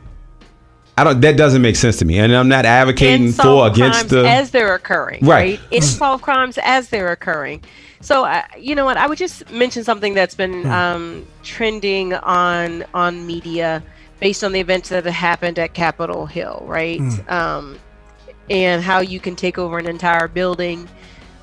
I 0.97 1.03
don't. 1.03 1.19
That 1.21 1.35
doesn't 1.35 1.61
make 1.61 1.75
sense 1.75 1.97
to 1.97 2.05
me, 2.05 2.19
and 2.19 2.33
I'm 2.33 2.47
not 2.47 2.65
advocating 2.65 3.31
for 3.31 3.67
against 3.67 4.09
the 4.09 4.27
as 4.27 4.51
they're 4.51 4.75
occurring. 4.75 5.25
Right. 5.25 5.59
right? 5.59 5.61
It's 5.71 5.87
solve 5.87 6.21
crimes 6.21 6.57
as 6.63 6.89
they're 6.89 7.11
occurring. 7.11 7.63
So, 7.99 8.23
uh, 8.23 8.43
you 8.57 8.75
know 8.75 8.85
what? 8.85 8.97
I 8.97 9.07
would 9.07 9.17
just 9.17 9.49
mention 9.51 9.83
something 9.83 10.13
that's 10.13 10.35
been 10.35 10.63
hmm. 10.63 10.71
um, 10.71 11.27
trending 11.43 12.13
on 12.13 12.85
on 12.93 13.27
media 13.27 13.83
based 14.19 14.43
on 14.43 14.53
the 14.53 14.59
events 14.59 14.89
that 14.89 15.03
have 15.03 15.13
happened 15.13 15.59
at 15.59 15.73
Capitol 15.73 16.25
Hill, 16.25 16.63
right? 16.65 16.99
Mm. 16.99 17.31
Um, 17.31 17.79
and 18.49 18.81
how 18.81 18.99
you 18.99 19.19
can 19.19 19.35
take 19.35 19.57
over 19.57 19.77
an 19.77 19.87
entire 19.87 20.27
building. 20.27 20.87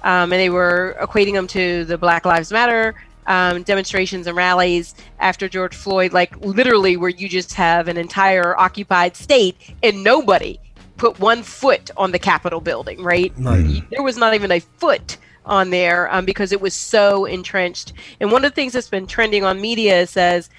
Um, 0.02 0.32
and 0.32 0.40
they 0.40 0.50
were 0.50 0.96
equating 1.00 1.34
them 1.34 1.46
to 1.48 1.84
the 1.84 1.98
Black 1.98 2.24
Lives 2.24 2.50
Matter 2.50 2.94
um, 3.26 3.62
demonstrations 3.62 4.26
and 4.26 4.36
rallies 4.36 4.94
after 5.18 5.48
George 5.48 5.74
Floyd, 5.74 6.12
like 6.12 6.36
literally 6.44 6.96
where 6.96 7.10
you 7.10 7.28
just 7.28 7.54
have 7.54 7.88
an 7.88 7.96
entire 7.96 8.58
occupied 8.58 9.16
state 9.16 9.74
and 9.82 10.02
nobody 10.02 10.58
put 10.96 11.18
one 11.18 11.42
foot 11.42 11.90
on 11.96 12.12
the 12.12 12.18
Capitol 12.18 12.60
building, 12.60 13.02
right? 13.02 13.32
right. 13.38 13.82
There 13.90 14.02
was 14.02 14.16
not 14.16 14.34
even 14.34 14.52
a 14.52 14.60
foot 14.60 15.18
on 15.44 15.70
there 15.70 16.12
um, 16.14 16.24
because 16.24 16.52
it 16.52 16.60
was 16.60 16.74
so 16.74 17.24
entrenched. 17.24 17.92
And 18.20 18.30
one 18.30 18.44
of 18.44 18.52
the 18.52 18.54
things 18.54 18.72
that's 18.72 18.88
been 18.88 19.06
trending 19.06 19.44
on 19.44 19.60
media 19.60 20.06
says, 20.06 20.50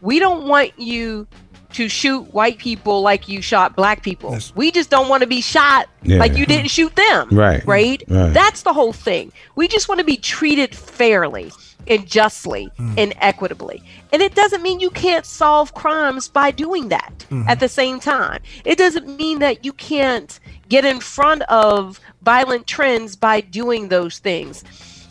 we 0.00 0.18
don't 0.18 0.48
want 0.48 0.78
you 0.78 1.26
to 1.74 1.88
shoot 1.88 2.32
white 2.32 2.58
people 2.58 3.02
like 3.02 3.28
you 3.28 3.42
shot 3.42 3.76
black 3.76 4.02
people. 4.02 4.32
Yes. 4.32 4.52
We 4.54 4.70
just 4.70 4.90
don't 4.90 5.08
want 5.08 5.22
to 5.22 5.26
be 5.26 5.40
shot 5.40 5.88
yeah. 6.02 6.18
like 6.18 6.36
you 6.36 6.46
didn't 6.46 6.68
shoot 6.68 6.94
them. 6.96 7.28
Right. 7.30 7.64
right. 7.66 8.02
Right. 8.08 8.32
That's 8.32 8.62
the 8.62 8.72
whole 8.72 8.92
thing. 8.92 9.32
We 9.56 9.68
just 9.68 9.88
want 9.88 9.98
to 9.98 10.04
be 10.04 10.16
treated 10.16 10.74
fairly 10.74 11.50
and 11.86 12.06
justly 12.06 12.70
mm. 12.78 12.94
and 12.96 13.12
equitably. 13.18 13.82
And 14.12 14.22
it 14.22 14.34
doesn't 14.34 14.62
mean 14.62 14.80
you 14.80 14.90
can't 14.90 15.26
solve 15.26 15.74
crimes 15.74 16.28
by 16.28 16.50
doing 16.50 16.88
that 16.88 17.26
mm. 17.30 17.46
at 17.48 17.60
the 17.60 17.68
same 17.68 18.00
time. 18.00 18.40
It 18.64 18.78
doesn't 18.78 19.16
mean 19.16 19.40
that 19.40 19.64
you 19.64 19.72
can't 19.72 20.38
get 20.68 20.84
in 20.84 21.00
front 21.00 21.42
of 21.42 22.00
violent 22.22 22.66
trends 22.66 23.16
by 23.16 23.40
doing 23.40 23.88
those 23.88 24.18
things. 24.18 24.64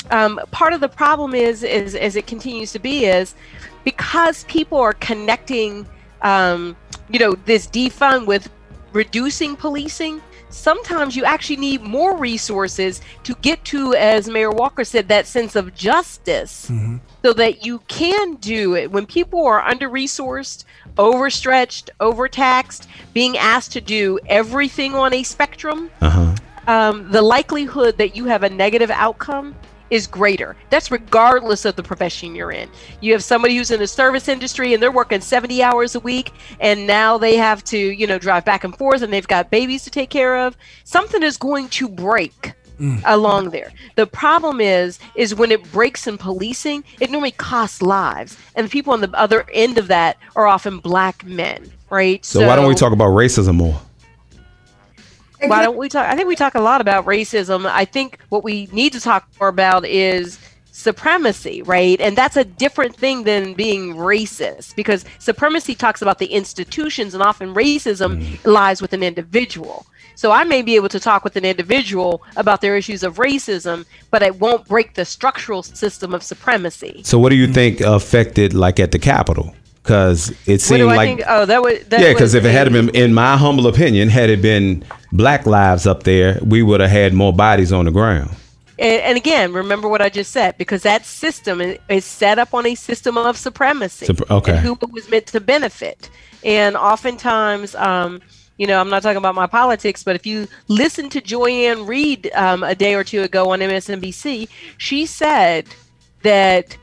Um, 0.09 0.39
part 0.51 0.73
of 0.73 0.81
the 0.81 0.89
problem 0.89 1.35
is, 1.35 1.63
is, 1.63 1.95
as 1.95 2.15
it 2.15 2.25
continues 2.25 2.71
to 2.71 2.79
be, 2.79 3.05
is 3.05 3.35
because 3.83 4.43
people 4.45 4.79
are 4.79 4.93
connecting, 4.93 5.87
um, 6.21 6.75
you 7.09 7.19
know, 7.19 7.33
this 7.45 7.67
defund 7.67 8.25
with 8.25 8.49
reducing 8.93 9.55
policing. 9.55 10.21
Sometimes 10.49 11.15
you 11.15 11.23
actually 11.23 11.55
need 11.55 11.81
more 11.81 12.17
resources 12.17 12.99
to 13.23 13.33
get 13.35 13.63
to, 13.65 13.93
as 13.93 14.27
Mayor 14.27 14.51
Walker 14.51 14.83
said, 14.83 15.07
that 15.07 15.25
sense 15.25 15.55
of 15.55 15.73
justice, 15.73 16.69
mm-hmm. 16.69 16.97
so 17.23 17.31
that 17.33 17.65
you 17.65 17.79
can 17.87 18.35
do 18.35 18.75
it 18.75 18.91
when 18.91 19.05
people 19.05 19.45
are 19.45 19.61
under 19.61 19.89
resourced, 19.89 20.65
overstretched, 20.97 21.89
overtaxed, 22.01 22.89
being 23.13 23.37
asked 23.37 23.71
to 23.71 23.81
do 23.81 24.19
everything 24.27 24.93
on 24.93 25.13
a 25.13 25.23
spectrum. 25.23 25.89
Uh-huh 26.01 26.35
um, 26.67 27.09
the 27.11 27.21
likelihood 27.21 27.97
that 27.97 28.15
you 28.15 28.25
have 28.25 28.43
a 28.43 28.49
negative 28.49 28.91
outcome 28.91 29.55
is 29.91 30.07
greater. 30.07 30.55
That's 30.71 30.89
regardless 30.89 31.65
of 31.65 31.75
the 31.75 31.83
profession 31.83 32.33
you're 32.33 32.51
in. 32.51 32.69
You 33.01 33.11
have 33.11 33.23
somebody 33.23 33.55
who's 33.55 33.69
in 33.69 33.79
the 33.79 33.87
service 33.87 34.27
industry 34.27 34.73
and 34.73 34.81
they're 34.81 34.91
working 34.91 35.21
70 35.21 35.61
hours 35.61 35.93
a 35.93 35.99
week 35.99 36.33
and 36.59 36.87
now 36.87 37.19
they 37.19 37.35
have 37.35 37.63
to, 37.65 37.77
you 37.77 38.07
know, 38.07 38.17
drive 38.17 38.45
back 38.45 38.63
and 38.63 38.75
forth 38.75 39.03
and 39.03 39.13
they've 39.13 39.27
got 39.27 39.51
babies 39.51 39.83
to 39.83 39.91
take 39.91 40.09
care 40.09 40.37
of. 40.37 40.57
Something 40.85 41.21
is 41.21 41.37
going 41.37 41.69
to 41.69 41.87
break. 41.87 42.53
Mm. 42.79 42.99
along 43.05 43.51
there. 43.51 43.71
The 43.95 44.07
problem 44.07 44.59
is 44.59 44.97
is 45.13 45.35
when 45.35 45.51
it 45.51 45.71
breaks 45.71 46.07
in 46.07 46.17
policing, 46.17 46.83
it 46.99 47.11
normally 47.11 47.29
costs 47.29 47.83
lives. 47.83 48.35
And 48.55 48.65
the 48.65 48.71
people 48.71 48.91
on 48.91 49.01
the 49.01 49.11
other 49.13 49.45
end 49.53 49.77
of 49.77 49.87
that 49.89 50.17
are 50.35 50.47
often 50.47 50.79
black 50.79 51.23
men, 51.23 51.71
right? 51.91 52.25
So, 52.25 52.39
so 52.39 52.47
why 52.47 52.55
don't 52.55 52.67
we 52.67 52.73
talk 52.73 52.91
about 52.91 53.09
racism 53.09 53.53
more? 53.53 53.79
Why 55.49 55.63
don't 55.63 55.77
we 55.77 55.89
talk? 55.89 56.07
I 56.07 56.15
think 56.15 56.27
we 56.27 56.35
talk 56.35 56.55
a 56.55 56.61
lot 56.61 56.81
about 56.81 57.05
racism. 57.05 57.65
I 57.65 57.85
think 57.85 58.19
what 58.29 58.43
we 58.43 58.67
need 58.71 58.93
to 58.93 58.99
talk 58.99 59.27
more 59.39 59.49
about 59.49 59.85
is 59.85 60.39
supremacy, 60.71 61.61
right? 61.61 61.99
And 61.99 62.17
that's 62.17 62.37
a 62.37 62.43
different 62.43 62.95
thing 62.95 63.23
than 63.23 63.53
being 63.53 63.95
racist 63.95 64.75
because 64.75 65.05
supremacy 65.19 65.75
talks 65.75 66.01
about 66.01 66.17
the 66.17 66.27
institutions 66.27 67.13
and 67.13 67.21
often 67.21 67.53
racism 67.53 68.23
mm. 68.23 68.45
lies 68.45 68.81
with 68.81 68.93
an 68.93 69.03
individual. 69.03 69.85
So 70.15 70.31
I 70.31 70.43
may 70.43 70.61
be 70.61 70.75
able 70.75 70.89
to 70.89 70.99
talk 70.99 71.23
with 71.23 71.35
an 71.35 71.45
individual 71.45 72.23
about 72.35 72.61
their 72.61 72.75
issues 72.75 73.03
of 73.03 73.15
racism, 73.15 73.85
but 74.09 74.21
it 74.21 74.39
won't 74.39 74.67
break 74.67 74.93
the 74.93 75.05
structural 75.05 75.63
system 75.63 76.13
of 76.13 76.23
supremacy. 76.23 77.01
So 77.03 77.17
what 77.17 77.29
do 77.29 77.35
you 77.35 77.47
think 77.47 77.81
affected 77.81 78.53
like 78.53 78.79
at 78.79 78.91
the 78.91 78.99
Capitol? 78.99 79.55
Because 79.83 80.33
it 80.45 80.61
seemed 80.61 80.85
like 80.85 80.99
think? 80.99 81.21
oh 81.27 81.45
that 81.45 81.61
would 81.61 81.89
that 81.89 82.01
yeah 82.01 82.13
because 82.13 82.33
if 82.33 82.45
it 82.45 82.51
had 82.51 82.71
been 82.71 82.89
in 82.89 83.13
my 83.13 83.35
humble 83.35 83.67
opinion 83.67 84.09
had 84.09 84.29
it 84.29 84.41
been 84.41 84.83
black 85.11 85.45
lives 85.45 85.87
up 85.87 86.03
there 86.03 86.39
we 86.43 86.61
would 86.61 86.79
have 86.79 86.89
had 86.89 87.13
more 87.13 87.33
bodies 87.33 87.73
on 87.73 87.85
the 87.85 87.91
ground 87.91 88.29
and, 88.81 89.01
and 89.03 89.17
again, 89.17 89.53
remember 89.53 89.87
what 89.87 90.01
I 90.01 90.09
just 90.09 90.31
said 90.31 90.57
because 90.57 90.81
that 90.83 91.05
system 91.05 91.61
is, 91.61 92.03
set 92.03 92.39
up 92.39 92.51
on 92.55 92.65
a 92.65 92.73
system 92.73 93.15
of 93.15 93.37
supremacy. 93.37 94.07
Sup- 94.07 94.31
okay. 94.31 94.53
and 94.53 94.59
who 94.59 94.73
it 94.81 94.91
was 94.91 95.07
meant 95.07 95.27
to 95.27 95.39
benefit, 95.39 96.09
and 96.43 96.75
oftentimes. 96.75 97.75
Um, 97.75 98.21
you 98.57 98.67
know, 98.67 98.79
I'm 98.79 98.91
not 98.91 99.01
talking 99.01 99.17
about 99.17 99.33
my 99.33 99.47
politics, 99.47 100.03
but 100.03 100.15
if 100.15 100.27
you 100.27 100.47
listen 100.67 101.09
to 101.11 101.21
Joy-Ann 101.21 101.87
Reid 101.87 102.29
um, 102.35 102.61
a 102.61 102.75
day 102.75 102.93
or 102.93 103.03
two 103.03 103.23
ago 103.23 103.49
on 103.49 103.59
MSNBC, 103.59 104.47
she 104.77 105.07
said 105.07 105.65
that 106.21 106.77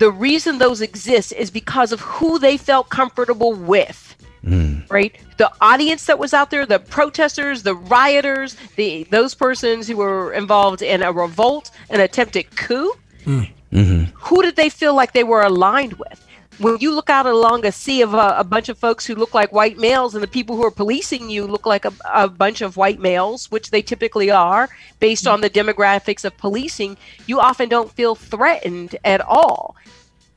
the 0.00 0.10
reason 0.10 0.58
those 0.58 0.80
exist 0.80 1.32
is 1.34 1.50
because 1.50 1.92
of 1.92 2.00
who 2.00 2.38
they 2.38 2.56
felt 2.56 2.88
comfortable 2.88 3.52
with. 3.52 4.16
Hmm. 4.42 4.78
Right, 4.88 5.14
the 5.36 5.52
audience 5.60 6.06
that 6.06 6.18
was 6.18 6.32
out 6.32 6.50
there, 6.50 6.64
the 6.64 6.78
protesters, 6.78 7.62
the 7.62 7.74
rioters, 7.74 8.56
the 8.76 9.04
those 9.10 9.34
persons 9.34 9.86
who 9.86 9.98
were 9.98 10.32
involved 10.32 10.80
in 10.80 11.02
a 11.02 11.12
revolt, 11.12 11.70
an 11.90 12.00
attempted 12.00 12.56
coup. 12.56 12.90
Hmm. 13.24 13.42
Mm-hmm. 13.70 14.04
Who 14.14 14.42
did 14.42 14.56
they 14.56 14.70
feel 14.70 14.94
like 14.94 15.12
they 15.12 15.24
were 15.24 15.42
aligned 15.42 15.92
with? 15.92 16.26
When 16.60 16.76
you 16.78 16.94
look 16.94 17.08
out 17.08 17.24
along 17.24 17.64
a 17.64 17.72
sea 17.72 18.02
of 18.02 18.12
a, 18.12 18.34
a 18.36 18.44
bunch 18.44 18.68
of 18.68 18.76
folks 18.78 19.06
who 19.06 19.14
look 19.14 19.32
like 19.32 19.50
white 19.50 19.78
males, 19.78 20.14
and 20.14 20.22
the 20.22 20.28
people 20.28 20.56
who 20.56 20.64
are 20.64 20.70
policing 20.70 21.30
you 21.30 21.46
look 21.46 21.64
like 21.64 21.86
a, 21.86 21.92
a 22.12 22.28
bunch 22.28 22.60
of 22.60 22.76
white 22.76 23.00
males, 23.00 23.50
which 23.50 23.70
they 23.70 23.80
typically 23.80 24.30
are, 24.30 24.68
based 24.98 25.26
on 25.26 25.40
the 25.40 25.48
demographics 25.48 26.22
of 26.24 26.36
policing, 26.36 26.98
you 27.26 27.40
often 27.40 27.70
don't 27.70 27.90
feel 27.90 28.14
threatened 28.14 28.94
at 29.04 29.22
all. 29.22 29.74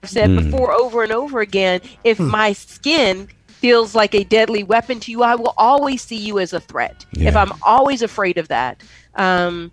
I've 0.01 0.09
said 0.09 0.29
hmm. 0.29 0.37
before 0.37 0.71
over 0.71 1.03
and 1.03 1.11
over 1.11 1.41
again 1.41 1.81
if 2.05 2.17
hmm. 2.17 2.29
my 2.29 2.53
skin 2.53 3.27
feels 3.47 3.93
like 3.93 4.15
a 4.15 4.23
deadly 4.23 4.63
weapon 4.63 4.99
to 5.01 5.11
you, 5.11 5.23
I 5.23 5.35
will 5.35 5.53
always 5.57 6.01
see 6.01 6.17
you 6.17 6.39
as 6.39 6.53
a 6.53 6.59
threat. 6.59 7.05
If 7.13 7.35
I'm 7.35 7.51
always 7.61 8.01
afraid 8.01 8.37
of 8.37 8.49
that. 8.49 8.81
Um, 9.15 9.71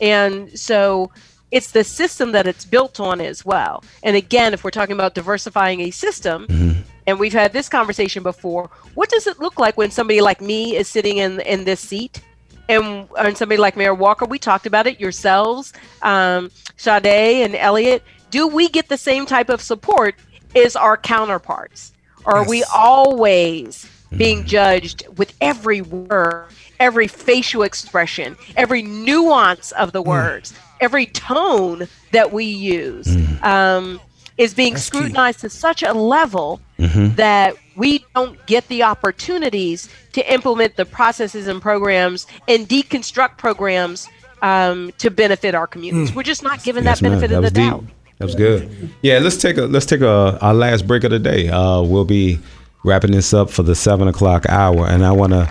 and 0.00 0.58
so 0.58 1.10
it's 1.50 1.72
the 1.72 1.84
system 1.84 2.32
that 2.32 2.46
it's 2.46 2.64
built 2.64 3.00
on 3.00 3.20
as 3.20 3.44
well. 3.44 3.82
And 4.02 4.16
again, 4.16 4.54
if 4.54 4.62
we're 4.64 4.70
talking 4.70 4.94
about 4.94 5.14
diversifying 5.14 5.80
a 5.80 5.90
system, 5.90 6.46
mm-hmm. 6.46 6.80
and 7.06 7.18
we've 7.18 7.32
had 7.32 7.52
this 7.52 7.68
conversation 7.68 8.22
before, 8.22 8.70
what 8.94 9.08
does 9.08 9.26
it 9.26 9.40
look 9.40 9.58
like 9.58 9.76
when 9.76 9.90
somebody 9.90 10.20
like 10.20 10.40
me 10.40 10.76
is 10.76 10.88
sitting 10.88 11.18
in 11.18 11.40
in 11.40 11.64
this 11.64 11.80
seat? 11.80 12.22
And, 12.68 13.08
and 13.18 13.36
somebody 13.36 13.60
like 13.60 13.76
Mayor 13.76 13.94
Walker, 13.94 14.24
we 14.26 14.38
talked 14.38 14.64
about 14.64 14.86
it 14.86 15.00
yourselves, 15.00 15.72
um, 16.02 16.52
Sade 16.76 17.04
and 17.44 17.56
Elliot. 17.56 18.04
Do 18.30 18.46
we 18.46 18.68
get 18.68 18.88
the 18.88 18.96
same 18.96 19.26
type 19.26 19.48
of 19.48 19.60
support 19.60 20.14
as 20.54 20.76
our 20.76 20.96
counterparts? 20.96 21.92
Or 22.24 22.36
are 22.36 22.48
we 22.48 22.62
always 22.72 23.86
mm-hmm. 23.86 24.18
being 24.18 24.44
judged 24.44 25.04
with 25.16 25.34
every 25.40 25.80
word, 25.80 26.46
every 26.78 27.08
facial 27.08 27.62
expression, 27.62 28.36
every 28.56 28.82
nuance 28.82 29.72
of 29.72 29.90
the 29.90 30.02
mm. 30.02 30.06
words, 30.06 30.54
every 30.80 31.06
tone 31.06 31.86
that 32.12 32.32
we 32.32 32.44
use 32.44 33.08
um, 33.42 34.00
is 34.38 34.54
being 34.54 34.74
That's 34.74 34.88
key. 34.90 34.96
scrutinized 34.98 35.40
to 35.40 35.50
such 35.50 35.82
a 35.82 35.92
level 35.92 36.60
that 36.78 37.54
we 37.76 38.04
don't 38.14 38.44
get 38.46 38.66
the 38.68 38.82
opportunities 38.82 39.88
to 40.14 40.32
implement 40.32 40.76
the 40.76 40.84
processes 40.86 41.46
and 41.46 41.60
programs 41.60 42.26
and 42.48 42.68
deconstruct 42.68 43.36
programs 43.38 44.08
um, 44.42 44.90
to 44.98 45.10
benefit 45.10 45.54
our 45.54 45.66
communities. 45.66 46.14
We're 46.14 46.22
just 46.22 46.42
not 46.42 46.62
given 46.64 46.84
Yes, 46.84 47.00
that 47.00 47.04
benefit 47.08 47.30
That 47.30 47.36
of 47.38 47.44
the 47.44 47.50
deep. 47.50 47.70
doubt. 47.70 47.84
That 48.18 48.24
was 48.26 48.34
good. 48.34 48.90
Yeah, 49.02 49.18
let's 49.18 49.36
take 49.38 49.56
a 49.56 49.62
let's 49.62 49.86
take 49.86 50.00
a 50.02 50.38
our 50.42 50.52
last 50.54 50.86
break 50.86 51.04
of 51.04 51.10
the 51.10 51.18
day. 51.18 51.48
Uh, 51.48 51.80
we'll 51.82 52.04
be 52.04 52.38
wrapping 52.84 53.12
this 53.12 53.32
up 53.32 53.50
for 53.50 53.62
the 53.62 53.74
seven 53.74 54.08
o'clock 54.08 54.44
hour, 54.48 54.86
and 54.86 55.04
I 55.06 55.12
wanna 55.12 55.50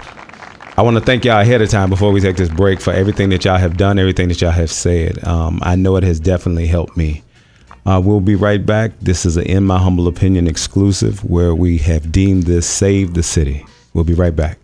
I 0.80 0.82
want 0.82 0.96
to 0.96 1.04
thank 1.04 1.26
y'all 1.26 1.42
ahead 1.42 1.62
of 1.62 1.68
time 1.68 1.90
before 1.90 2.14
we 2.14 2.22
take 2.22 2.38
this 2.38 2.48
break 2.48 2.80
for 2.80 2.94
everything 2.94 3.28
that 3.32 3.44
y'all 3.44 3.58
have 3.58 3.76
done, 3.76 4.00
everything 4.00 4.30
that 4.30 4.40
y'all 4.40 4.52
have 4.52 4.72
said. 4.72 5.22
Um, 5.28 5.60
I 5.62 5.76
know 5.76 5.98
it 5.98 6.04
has 6.04 6.22
definitely 6.22 6.68
helped 6.68 6.96
me. 6.96 7.22
Uh, 7.86 8.02
we'll 8.02 8.22
be 8.22 8.36
right 8.36 8.66
back. 8.66 8.98
This 9.02 9.26
is 9.26 9.36
a 9.36 9.44
In 9.46 9.66
My 9.66 9.78
Humble 9.78 10.08
Opinion 10.08 10.48
exclusive 10.48 11.22
where 11.26 11.54
we 11.54 11.80
have 11.80 12.14
deemed 12.14 12.44
this 12.44 12.66
Save 12.66 13.14
the 13.14 13.24
City. 13.24 13.66
We'll 13.94 14.06
be 14.06 14.14
right 14.14 14.34
back. 14.34 14.58